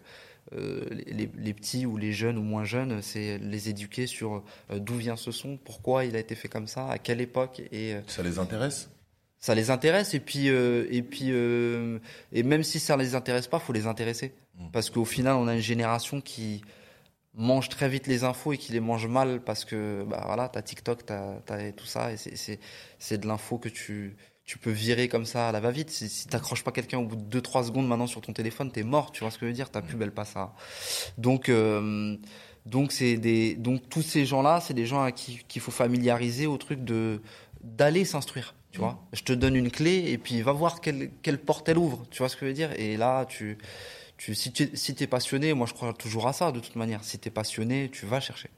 [0.53, 4.95] euh, les, petits ou les jeunes ou moins jeunes, c'est les éduquer sur euh, d'où
[4.95, 8.23] vient ce son, pourquoi il a été fait comme ça, à quelle époque, et Ça
[8.23, 8.89] les intéresse?
[9.43, 10.13] Ça les intéresse.
[10.13, 11.99] Et puis, euh, et puis, euh,
[12.31, 14.69] et même si ça les intéresse pas, faut les intéresser, Mm.
[14.71, 16.61] parce qu'au final, on a une génération qui
[17.35, 20.61] mange très vite les infos et qui les mange mal parce que bah voilà, t'as
[20.61, 22.59] TikTok, t'as as tout ça, et c'est
[22.99, 25.89] c'est de l'info que tu tu peux virer comme ça à la va-vite.
[25.89, 28.83] Si, si t'accroches pas quelqu'un au bout de 2-3 secondes maintenant sur ton téléphone, t'es
[28.83, 29.11] mort.
[29.11, 30.53] Tu vois ce que je veux dire Ta pub, elle passe à.
[31.17, 32.15] Donc, euh,
[32.65, 36.47] donc c'est des, donc tous ces gens-là, c'est des gens à qui qu'il faut familiariser
[36.47, 37.21] au truc de
[37.61, 38.53] d'aller s'instruire.
[38.73, 41.77] Tu vois Je te donne une clé et puis va voir quelle quelle porte elle
[41.77, 42.05] ouvre.
[42.11, 42.71] Tu vois ce que je veux dire?
[42.77, 43.57] Et là, tu
[44.17, 47.03] tu si tu si t'es passionné, moi je crois toujours à ça de toute manière.
[47.03, 48.49] Si t'es passionné, tu vas chercher.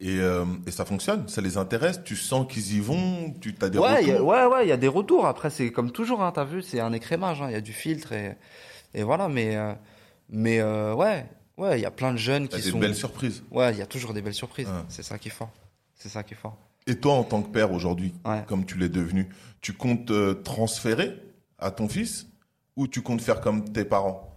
[0.00, 3.68] et, euh, et ça fonctionne Ça les intéresse Tu sens qu'ils y vont Tu as
[3.68, 4.26] des Ouais, y a- retours?
[4.28, 5.26] ouais, ouais, il y a des retours.
[5.26, 7.72] Après, c'est comme toujours, hein, t'as vu, c'est un écrémage, hein, il y a du
[7.74, 8.36] filtre et,
[8.94, 9.28] et voilà.
[9.28, 9.72] Mais, euh,
[10.30, 11.26] mais euh, ouais,
[11.58, 12.78] ouais, il y a plein de jeunes qui des sont.
[12.78, 13.44] belles surprises.
[13.50, 14.66] Ouais, il y a toujours des belles surprises.
[14.68, 14.82] Ouais.
[14.88, 15.50] C'est ça qui est fort.
[15.94, 16.56] C'est ça qui est fort.
[16.86, 18.44] Et toi, en tant que père aujourd'hui, Ouais.
[18.46, 19.28] comme tu l'es devenu,
[19.60, 21.16] tu comptes euh, transférer
[21.58, 22.26] à ton fils
[22.76, 24.32] ou tu comptes faire comme tes parents?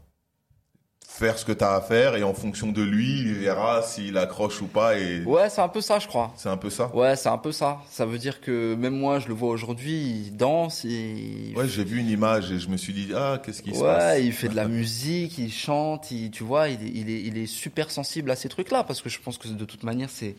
[1.08, 4.18] Faire ce que tu as à faire et en fonction de lui, il verra s'il
[4.18, 4.98] accroche ou pas.
[4.98, 6.32] Et Ouais, c'est un peu ça, je crois.
[6.38, 6.96] c'est un peu ça?
[6.96, 7.80] Ouais, c'est un peu ça.
[7.90, 11.54] Ça veut dire que même moi, je le vois aujourd'hui, il danse, il.
[11.58, 13.86] Ouais, j'ai vu une image et je me suis dit ah qu'est-ce qui se Ouais,
[13.88, 14.20] passe?
[14.22, 17.38] il fait de la musique, il chante, il, tu vois, il est, il est, il
[17.38, 20.36] est super sensible à ces trucs-là parce que je pense que de toute manière, c'est,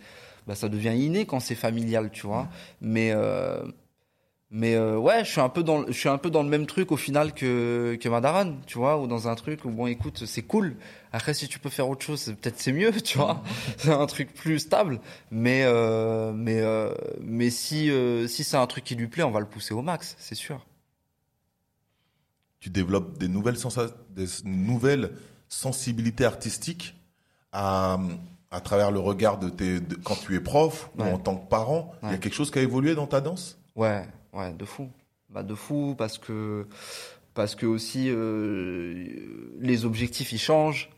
[0.51, 2.49] bah, ça devient inné quand c'est familial, tu vois.
[2.81, 3.63] Mais, euh,
[4.51, 6.67] mais euh, ouais, je suis un peu dans, je suis un peu dans le même
[6.67, 10.25] truc au final que que Madaran, tu vois, ou dans un truc où bon, écoute,
[10.27, 10.75] c'est cool.
[11.13, 13.45] Après, si tu peux faire autre chose, peut-être c'est mieux, tu vois.
[13.77, 14.99] c'est un truc plus stable.
[15.31, 17.89] Mais euh, mais euh, mais si
[18.27, 20.67] si c'est un truc qui lui plaît, on va le pousser au max, c'est sûr.
[22.59, 25.13] Tu développes des nouvelles sensa- des nouvelles
[25.49, 26.97] sensibilités artistiques
[27.53, 27.99] à
[28.51, 31.11] à travers le regard de tes de- quand tu es prof Ouais.
[31.11, 31.93] ou en tant que parent.
[32.03, 33.59] Il y a quelque chose qui a évolué dans ta danse?
[33.77, 34.91] Ouais, ouais, de fou,
[35.29, 36.67] bah, de fou parce que
[37.35, 39.07] parce que aussi euh,
[39.61, 40.91] les objectifs ils changent.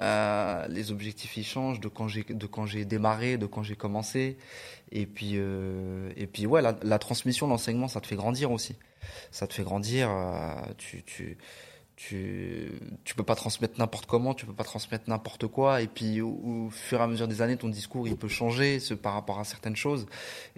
[0.00, 3.74] Euh, les objectifs ils changent de quand j'ai de quand j'ai démarré, de quand j'ai
[3.74, 4.36] commencé.
[4.92, 8.76] Et puis euh, et puis ouais, la, la transmission, l'enseignement, ça te fait grandir aussi.
[9.30, 10.10] Ça te fait grandir.
[10.76, 11.38] tu tu
[11.98, 12.70] tu
[13.02, 15.82] tu peux pas transmettre n'importe comment, tu peux pas transmettre n'importe quoi.
[15.82, 19.14] Et puis au, fur et à mesure des années, ton discours il peut changer par
[19.14, 20.06] rapport à certaines choses.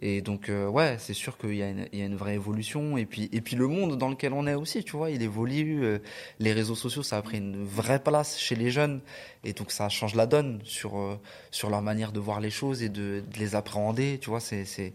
[0.03, 2.35] Et donc euh, ouais, c'est sûr qu'il y a une il y a une vraie
[2.35, 2.99] évolution.
[2.99, 5.83] Et puis et puis le monde dans lequel on est aussi, tu vois, il évolue.
[5.83, 5.99] euh,
[6.41, 9.01] les réseaux sociaux, ça a pris une vraie place chez les jeunes.
[9.43, 11.19] Et donc ça change la donne sur euh,
[11.51, 14.19] sur leur manière de voir les choses et de, de les appréhender.
[14.21, 14.93] Tu vois, c'est c'est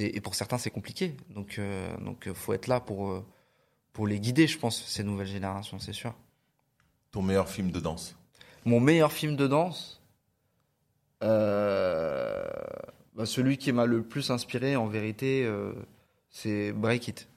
[0.00, 1.16] et pour certains c'est compliqué.
[1.30, 3.24] Donc euh, donc faut être là pour
[3.92, 6.14] pour les guider, je pense, ces nouvelles générations, c'est sûr.
[7.10, 8.16] Ton meilleur film de danse
[8.64, 10.00] Mon meilleur film de danse,
[11.22, 12.42] euh,
[13.14, 15.72] bah, celui qui m'a le plus inspiré, en vérité, euh,
[16.30, 17.28] c'est Break It.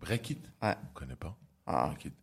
[0.00, 0.38] Break It?
[0.62, 0.74] Ouais.
[0.94, 1.36] Je connais pas.
[1.66, 2.14] Ah, Break It.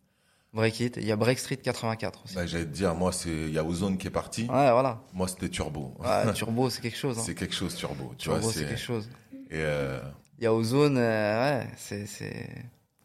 [0.52, 0.96] Break It.
[0.96, 2.34] Il y a Break Street 84 aussi.
[2.34, 4.42] Bah, J'allais te dire, moi, c'est il y a Ozone qui est parti.
[4.42, 5.00] Ouais, voilà.
[5.14, 5.94] Moi, c'était Turbo.
[6.00, 7.18] Ouais, Turbo, c'est quelque chose.
[7.18, 7.22] hein.
[7.24, 8.12] c'est quelque chose, Turbo.
[8.18, 9.08] Tu Turbo, c'est quelque chose.
[9.50, 10.00] Et euh,
[10.38, 12.06] Il y a Ozone, ouais, c'est,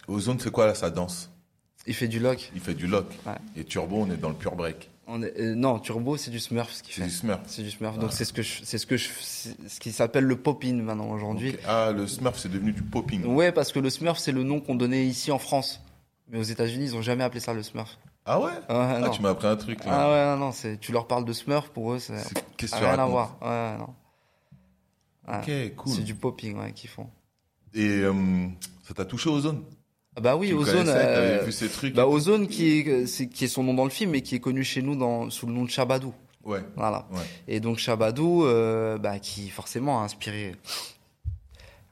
[0.08, 1.30] Ozone, c'est quoi là, sa danse?
[1.88, 2.52] Il fait du lock.
[2.56, 3.08] Il fait du lock.
[3.26, 3.34] Ouais.
[3.56, 4.90] Et Turbo, on est dans le pur break.
[5.08, 7.08] On est, euh, non, Turbo, c'est du Smurf ce qu'il C'est fait.
[7.08, 7.42] du Smurf.
[7.46, 8.00] C'est du Smurf.
[8.00, 11.12] Donc c'est ce que c'est ce que je, c'est ce qui s'appelle le pop-in maintenant
[11.12, 11.56] aujourd'hui.
[11.68, 13.24] Ah, le Smurf, c'est devenu du popping.
[13.26, 15.80] Ouais, parce que le Smurf, c'est le nom qu'on donnait ici en France.
[16.30, 18.00] Mais aux États-Unis, ils ont jamais appelé ça le Smurf.
[18.26, 18.50] Ah ouais?
[18.68, 19.92] Ah, Ah, tu m'as appris un truc là.
[19.94, 22.72] Ah ouais, non, non, c'est, tu leur parles de Smurf, pour eux, c'est, C'est- Qu'est-ce
[22.72, 23.38] que ça tu n'a rien à voir.
[23.44, 23.94] Ouais, non.
[25.28, 25.70] Ouais.
[25.70, 25.94] Ok, cool.
[25.94, 27.08] C'est du popping, ouais, qu'ils font.
[27.76, 28.48] Et euh,
[28.88, 29.76] ça t'a touché Ozone Ah
[30.22, 33.50] bah oui, Ozone, euh, T'avais vu ces trucs bah Ozone qui est, c'est, qui est
[33.50, 35.64] son nom dans le film, mais qui est connu chez nous dans, sous le nom
[35.64, 36.14] de Chabadou.
[36.44, 36.62] Ouais.
[36.76, 37.08] Voilà.
[37.12, 37.24] Ouais.
[37.48, 40.56] Et donc Chabadou, euh, bah, qui forcément a inspiré,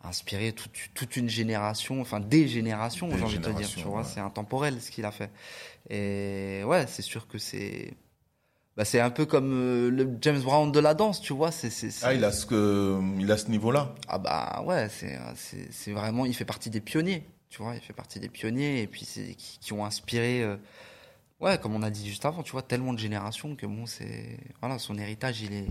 [0.03, 3.67] inspiré toute, toute une génération, enfin des générations, j'ai envie de te dire.
[3.67, 4.05] Tu vois, ouais.
[4.05, 5.31] c'est intemporel ce qu'il a fait.
[5.89, 7.93] Et ouais, c'est sûr que c'est,
[8.77, 11.51] bah, c'est un peu comme euh, le James Brown de la danse, tu vois.
[11.51, 11.69] C'est,
[12.01, 16.33] Ah, il a ce, que, il a ce niveau-là ah bah ouais, c'est vraiment, il
[16.33, 19.59] fait partie des pionniers, tu vois, il fait partie des pionniers et puis c'est qui,
[19.59, 20.57] qui ont inspiré, euh,
[21.39, 24.39] ouais, comme on a dit juste avant, tu vois, tellement de générations que bon, c'est,
[24.59, 25.67] voilà, son héritage, il est,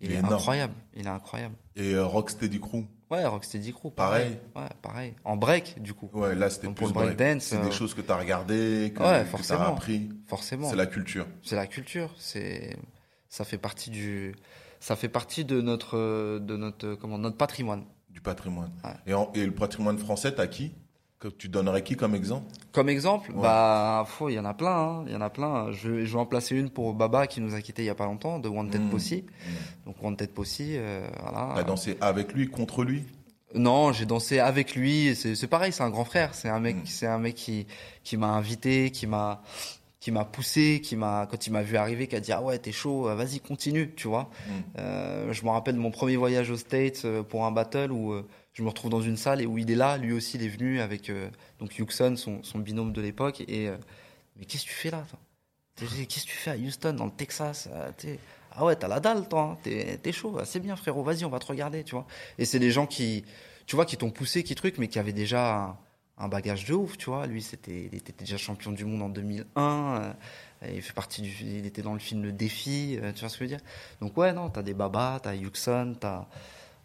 [0.00, 1.54] il, Il est est, incroyable, il est incroyable.
[1.74, 4.36] Et euh, Rocksteady Crew Ouais, Rocksteady Crew, Pareil.
[4.52, 4.68] pareil.
[4.68, 5.14] Ouais, pareil.
[5.24, 7.16] En break, du coup, Ouais, là, c'était plus break.
[7.16, 10.10] breakdance, C'est euh, des choses que t'as regardé, que, Ouais, que t'as appris.
[10.26, 10.68] forcément.
[10.68, 11.26] C'est la culture.
[11.42, 12.76] C'est la culture, c'est,
[13.30, 14.34] ça fait partie du,
[14.80, 17.86] ça fait partie de notre, de notre, comment, notre patrimoine.
[18.18, 18.72] Du patrimoine.
[18.82, 18.90] Ouais.
[19.06, 20.72] Et, en- et le patrimoine français, t'as qui?
[21.20, 22.46] Que tu donnerais qui comme exemple?
[22.72, 23.42] Comme exemple, Ouais.
[23.42, 25.70] bah, il y en a plein, hein, il y en a plein.
[25.70, 27.94] Je, je vais en placer une pour Baba qui nous a quittés il y a
[27.94, 28.90] pas longtemps, de Wanted Mm.
[28.90, 29.14] Posse.
[29.86, 31.52] Donc Wanted Posse, euh, voilà.
[31.54, 33.04] T'as dansé avec lui, contre lui?
[33.54, 35.14] Non, j'ai dansé avec lui.
[35.14, 36.34] C'est pareil, c'est un grand frère.
[36.34, 36.86] C'est un mec, Mm.
[36.86, 37.66] c'est un mec qui
[38.02, 39.42] qui m'a invité, qui m'a
[40.00, 42.58] qui m'a poussé, qui m'a quand il m'a vu arriver, qui a dit ah ouais
[42.58, 44.30] t'es chaud, euh, vas-y continue, tu vois.
[44.46, 44.52] Mm.
[44.78, 48.12] Euh, je me rappelle de mon premier voyage aux States euh, pour un battle où
[48.12, 50.44] euh, je me retrouve dans une salle et où il est là, lui aussi il
[50.44, 53.70] est venu avec euh, donc Yuxon, son, son binôme de l'époque et
[54.36, 55.04] mais qu'est-ce que tu fais là
[55.76, 57.68] Qu'est-ce que tu fais à Houston dans le Texas
[58.52, 59.70] Ah ouais t'as la dalle toi, hein.
[60.02, 62.06] t'es chaud, Ah, c'est bien frérot, vas-y on va te regarder, tu vois.
[62.38, 63.24] Et c'est des gens qui
[63.66, 65.76] tu vois qui t'ont poussé, qui truc, mais qui avaient déjà
[66.18, 67.26] un, bagage de ouf, tu vois.
[67.26, 70.02] Lui c'était il était déjà champion du monde en 2001.
[70.02, 70.12] euh,
[70.72, 73.38] il fait partie du, il était dans le film Le Défi, euh, tu vois ce
[73.38, 73.64] que je veux dire
[74.00, 76.26] donc ouais, non, t'as des babas, t'as Yuxon, t'as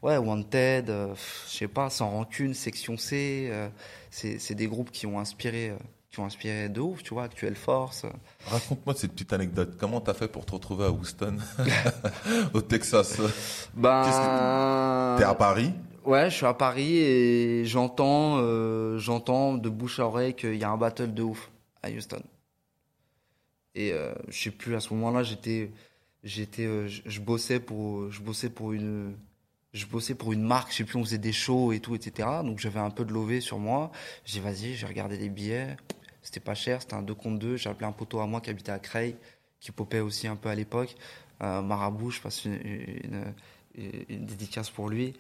[0.04, 1.16] ouais Wanted, euh,
[1.48, 3.70] je sais pas, Sans Rancune, Section C, euh,
[4.12, 5.78] c'est c'est des groupes qui ont inspiré, euh,
[6.12, 8.06] qui ont inspiré de ouf, tu vois, Actuelle Force.
[8.46, 9.76] Raconte-moi cette petite anecdote.
[9.80, 11.38] Comment t'as fait pour te retrouver à Houston,
[12.54, 13.20] au Texas?
[13.74, 15.72] Ben, T'es à Paris?
[16.06, 20.64] Ouais, je suis à Paris et j'entends, euh, j'entends de bouche à oreille qu'il y
[20.64, 22.22] a un battle de ouf à Houston.
[23.76, 25.72] Et euh, je sais plus à ce moment-là, j'étais,
[26.24, 29.16] j'étais, euh, je, bossais pour, je bossais pour une,
[29.74, 32.28] je bossais pour une marque, je sais plus, on faisait des shows et tout, etc.
[32.44, 33.92] Donc j'avais un peu de lové sur moi.
[34.26, 35.76] J'ai vas-y, j'ai regardé les billets.
[36.22, 37.58] C'était pas cher, c'était un 2 contre 2.
[37.58, 39.16] J'ai appelé un poteau à moi qui habitait à Creil,
[39.60, 40.96] qui popait aussi un peu à l'époque.
[41.42, 43.34] Marabout, je passe une-
[43.76, 45.14] une dédicace pour lui.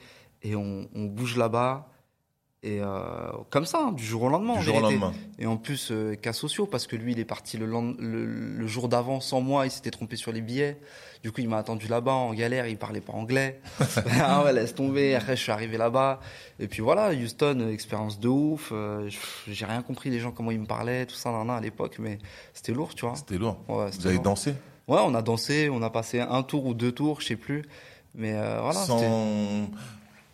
[0.44, 1.88] Et on, on bouge là-bas.
[2.66, 4.54] Et euh, comme ça, hein, du jour au lendemain.
[4.54, 5.12] en du jour au lendemain.
[5.38, 8.26] Et en plus, euh, cas sociaux, parce que lui, il est parti le, lend- le,
[8.26, 10.78] le jour d'avant sans moi, il s'était trompé sur les billets.
[11.24, 13.60] Du coup, il m'a attendu là-bas en galère, il parlait pas anglais.
[14.22, 15.14] ah ouais, laisse tomber.
[15.16, 16.22] Après, je suis arrivé là-bas.
[16.58, 18.70] Et puis voilà, Houston, euh, expérience de ouf.
[18.72, 19.10] Euh,
[19.50, 21.98] J'ai rien compris les gens, comment ils me parlaient, tout ça, nan, nan, à l'époque,
[22.00, 22.18] mais
[22.54, 23.16] c'était lourd, tu vois.
[23.18, 23.58] C'était lourd.
[23.68, 24.24] Ouais, Vous avez lourd.
[24.24, 24.54] dansé
[24.88, 27.64] Ouais, on a dansé, on a passé un tour ou deux tours, je sais plus.
[28.16, 29.00] Mais euh, voilà, sans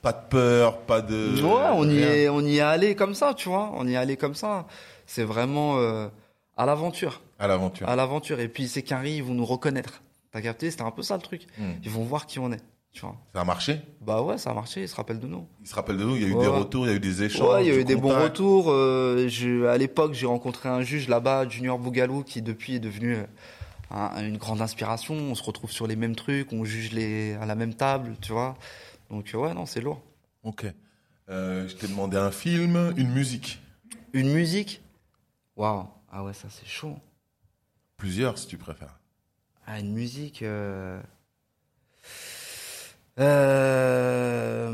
[0.02, 1.42] Pas de peur, pas de.
[1.42, 3.72] ouais, on y est, on y est allé comme ça, tu vois.
[3.76, 4.66] On y est allé comme ça.
[5.06, 6.08] C'est vraiment euh,
[6.56, 7.88] à l'aventure, À l'aventure.
[7.90, 8.40] à l'aventure.
[8.40, 10.02] Et puis ces caries, ils vont nous reconnaître.
[10.32, 10.72] T'as capté?
[10.72, 11.48] C'était un peu ça le truc.
[11.58, 11.72] Hmm.
[11.84, 12.62] Ils vont voir qui on est,
[12.94, 13.16] tu vois.
[13.36, 13.82] Ça a marché?
[14.00, 14.84] Bah ouais, ça a marché.
[14.84, 15.46] Ils se rappellent de nous.
[15.62, 16.44] Il se rappelle de nous, il y a eu Ouais.
[16.46, 17.50] des retours, il y a eu des échanges.
[17.56, 18.68] Ouais, il y a eu des bons retours.
[18.72, 23.16] Euh, je, à l'époque, j'ai rencontré un juge là-bas, Junior Bougalou, qui depuis est devenu
[23.16, 23.24] euh,
[23.92, 25.16] un- une grande inspiration.
[25.16, 28.32] On se retrouve sur les mêmes trucs, on juge les, à la même table, tu
[28.32, 28.56] vois.
[29.10, 30.02] Donc euh, ouais, non, c'est lourd.
[30.44, 30.66] Ok.
[31.30, 33.62] Euh, je t'ai demandé un film, une musique.
[34.14, 34.82] Une musique?
[35.56, 35.88] Waouh.
[36.12, 36.98] Ah ouais, ça c'est chaud.
[37.98, 39.00] Plusieurs, si tu préfères.
[39.66, 40.42] Ah, une musique.
[40.42, 41.00] Euh...
[43.20, 44.72] euh,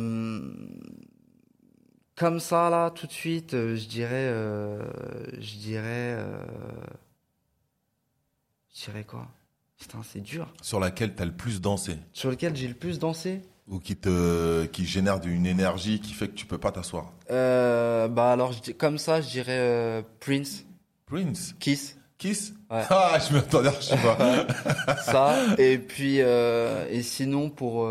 [2.15, 4.29] Comme ça, là, tout de suite, je dirais.
[5.39, 6.23] Je dirais.
[8.73, 9.27] Je dirais quoi?
[9.77, 10.53] Putain, c'est dur.
[10.61, 11.97] Sur laquelle tu as le plus dansé?
[12.13, 13.41] Sur lequel j'ai le plus dansé?
[13.67, 17.11] Ou qui te qui génère une énergie qui fait que tu peux pas t'asseoir.
[17.31, 20.65] euh, Bah, alors, comme ça, je dirais euh, Prince,
[21.05, 21.97] Prince, Kiss.
[22.17, 22.53] Kiss.
[22.71, 22.83] Ouais.
[22.89, 24.17] Ah, je m'attendais, je sais pas.
[25.03, 27.89] ça et puis euh, et sinon pour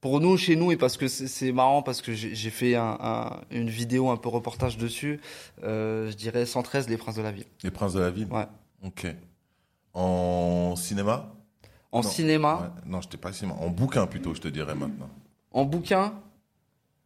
[0.00, 3.40] pour nous chez nous et parce que c'est marrant parce que j'ai fait un, un-
[3.50, 5.20] une vidéo un peu reportage dessus
[5.62, 8.28] je dirais 113 les princes de la ville Les Princes de la ville.
[8.30, 8.46] ouais
[8.82, 9.06] Ok.
[9.92, 11.32] En cinéma?
[11.92, 12.08] En Non.
[12.08, 12.90] cinéma Ouais.
[12.90, 13.54] Non, je pas cinéma.
[13.60, 15.08] En bouquin plutôt, je te dirais maintenant.
[15.52, 16.14] en bouquin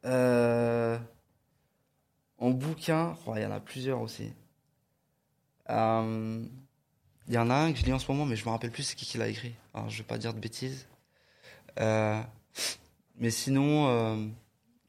[0.05, 0.99] euh,
[2.39, 4.32] en bouquin oh, il y en a plusieurs aussi
[5.70, 6.45] Euh,
[7.26, 8.70] il y en a un que je lis en ce moment mais je me rappelle
[8.70, 10.87] plus c'est qui qui l'a écrit alors je vais pas dire de bêtises
[11.80, 12.20] Euh,
[13.18, 14.30] mais sinon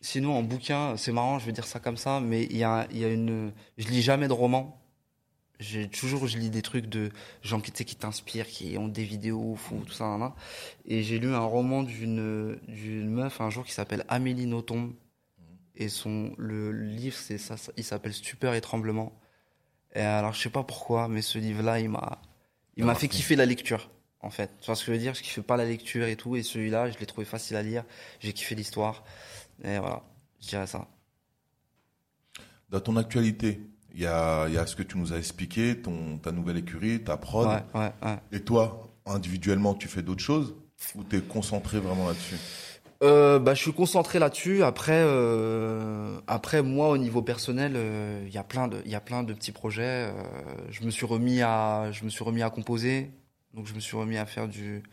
[0.01, 2.85] sinon en bouquin c'est marrant je vais dire ça comme ça mais il y a
[2.91, 4.77] il y a une je lis jamais de romans
[5.59, 9.55] j'ai toujours je lis des trucs de gens qui qui t'inspirent qui ont des vidéos
[9.55, 10.31] fou tout ça nan, nan.
[10.85, 14.93] et j'ai lu un roman d'une d'une meuf un jour qui s'appelle Amélie Nothomb.
[15.77, 19.11] Et son le livre c'est ça, ça- il s'appelle Stupeur et tremblement.
[19.93, 22.21] Et alors je sais pas pourquoi mais ce livre là il m'a
[22.77, 23.89] il m'a fait kiffer la lecture
[24.21, 24.51] en fait.
[24.59, 25.13] Tu vois ce que je veux dire?
[25.13, 26.35] Je kiffais pas la lecture et tout.
[26.35, 27.83] Et celui-là je l'ai trouvé facile à lire.
[28.19, 29.03] J'ai kiffé l'histoire.
[29.63, 30.03] Et voilà.
[30.41, 30.87] Je dirais ça.
[32.69, 33.61] Dans ton actualité,
[33.95, 36.57] il y a, il y a ce que tu nous as expliqué, ton, ta nouvelle
[36.57, 37.47] écurie, ta prod.
[37.47, 40.53] ouais ouais ouais Et toi, individuellement, tu fais d'autres choses
[40.95, 42.35] ou tu es concentré vraiment là-dessus?
[43.03, 44.63] Euh, bah, je suis concentré là-dessus.
[44.63, 48.95] Après, euh, après moi, au niveau personnel, euh, il y a plein de, il y
[48.95, 50.11] a plein de petits projets.
[50.69, 53.11] Je me suis remis à, je me suis remis à composer.
[53.53, 54.83] Donc, je me suis remis à faire du,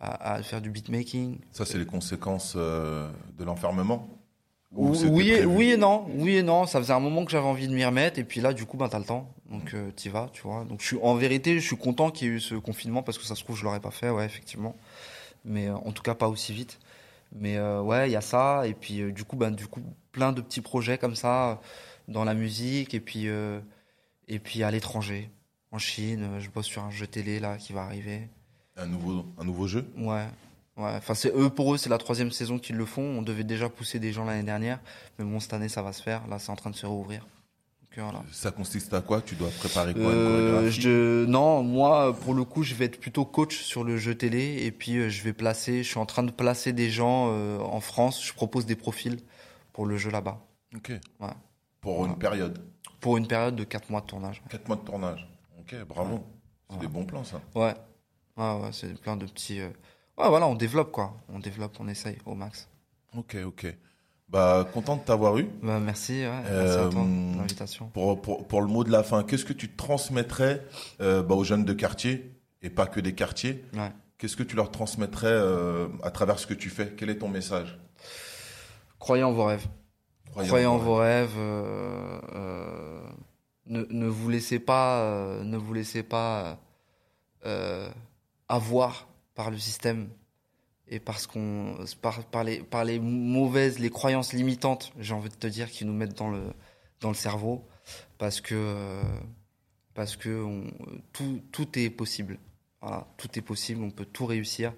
[0.00, 1.38] à, à faire du beatmaking.
[1.52, 4.17] Ça, c'est les conséquences de l'enfermement?
[4.72, 6.66] Ou- Oui, et, oui et non, oui et non.
[6.66, 8.76] Ça faisait un moment que j'avais envie de m'y remettre, et puis là, du coup,
[8.76, 10.64] ben t'as le temps, donc euh, t'y vas, tu vois.
[10.64, 13.18] Donc, je suis, en vérité, je suis content qu'il y ait eu ce confinement parce
[13.18, 14.76] que ça se trouve, je l'aurais pas fait, ouais, effectivement.
[15.44, 16.78] Mais euh, en tout cas, pas aussi vite.
[17.32, 20.32] Mais euh, ouais, il y a ça, et puis du coup, ben du coup, plein
[20.32, 21.60] de petits projets comme ça
[22.06, 23.26] dans la musique, et puis
[24.28, 25.30] et puis à l'étranger,
[25.72, 28.28] en Chine, je bosse sur un jeu télé là qui va arriver.
[28.76, 29.86] Un nouveau, un nouveau jeu?
[29.96, 30.26] Ouais.
[30.78, 33.02] Ouais, enfin c'est eux pour eux c'est la troisième saison qu'ils le font.
[33.02, 34.78] On devait déjà pousser des gens l'année dernière,
[35.18, 36.26] mais bon cette année ça va se faire.
[36.28, 37.22] Là c'est en train de se rouvrir.
[37.82, 38.22] Donc euh, voilà.
[38.30, 39.20] Ça consiste à quoi?
[39.20, 40.02] Tu dois préparer quoi?
[40.04, 44.14] Euh, je, non, moi pour le coup je vais être plutôt coach sur le jeu
[44.14, 45.82] télé et puis euh, je vais placer.
[45.82, 48.24] Je suis en train de placer des gens euh, en France.
[48.24, 49.18] Je propose des profils
[49.72, 50.40] pour le jeu là-bas
[50.76, 50.90] Ok.
[51.20, 51.28] Ouais.
[51.80, 52.12] Pour Voilà.
[52.12, 52.58] une période?
[53.00, 54.42] pour une période de 4 mois de tournage.
[54.50, 55.28] 4 mois de tournage.
[55.60, 56.24] Ok, bravo.
[56.68, 57.40] C'est des bons plans, ça.
[57.54, 57.72] Ouais,
[58.36, 59.60] ouais, ouais c'est plein de petits.
[59.60, 59.68] euh,
[60.18, 61.14] Ouais voilà, on développe quoi.
[61.32, 62.68] On développe, on essaye au max.
[63.16, 63.74] Ok, ok.
[64.28, 65.48] Bah, content de t'avoir eu.
[65.62, 67.02] Bah, merci, ouais, merci à toi Euh, pour
[67.40, 67.86] l'invitation.
[67.94, 70.62] Pour, pour, pour le mot de la fin, qu'est-ce que tu transmettrais
[71.00, 73.90] euh, bah, aux jeunes de quartier, et pas que des quartiers Ouais.
[74.18, 76.92] Qu'est-ce que tu leur transmettrais euh, à travers ce que tu fais?
[76.96, 77.78] Quel est ton message?
[78.98, 79.66] Croyez en vos rêves.
[80.30, 81.34] Croyez Croyez en vos vos rêves.
[81.38, 83.00] euh,
[83.66, 86.58] ne, ne vous laissez pas, ne vous laissez pas
[88.48, 89.07] avoir
[89.38, 90.08] par le système
[90.88, 95.34] et parce qu'on par, par les par les mauvaises, les croyances limitantes, j'ai envie de
[95.36, 96.42] te dire, qui nous mettent dans le
[97.00, 97.64] dans le cerveau,
[98.18, 99.00] parce que
[99.94, 100.66] parce que on-
[101.12, 102.36] tout tout est possible.
[102.82, 104.72] Voilà, tout est possible, on peut tout réussir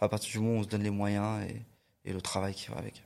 [0.00, 1.62] à partir du moment où on se donne les moyens et,
[2.08, 3.02] et le travail qui va avec.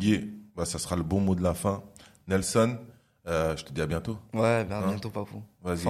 [0.00, 0.20] Yeah.
[0.56, 1.82] Bah, ça sera le bon mot de la fin.
[2.28, 2.78] Nelson,
[3.26, 4.16] euh, je te dis à bientôt.
[4.32, 5.42] Ouais, ben à Hein bientôt, Papou.
[5.62, 5.86] Vas-y.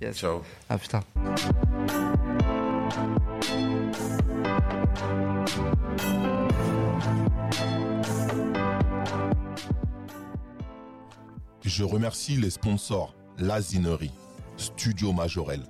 [0.00, 0.16] Yes.
[0.16, 0.42] Ciao.
[0.68, 1.02] Ah putain.
[11.62, 14.10] Je remercie les sponsors Lazinerie,
[14.56, 15.62] Studio Majorel,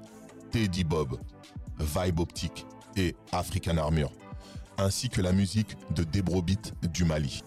[0.50, 1.20] Teddy Bob,
[1.78, 2.66] Vibe Optique
[2.96, 4.10] et African Armure,
[4.78, 7.42] ainsi que la musique de Debrobit du Mali.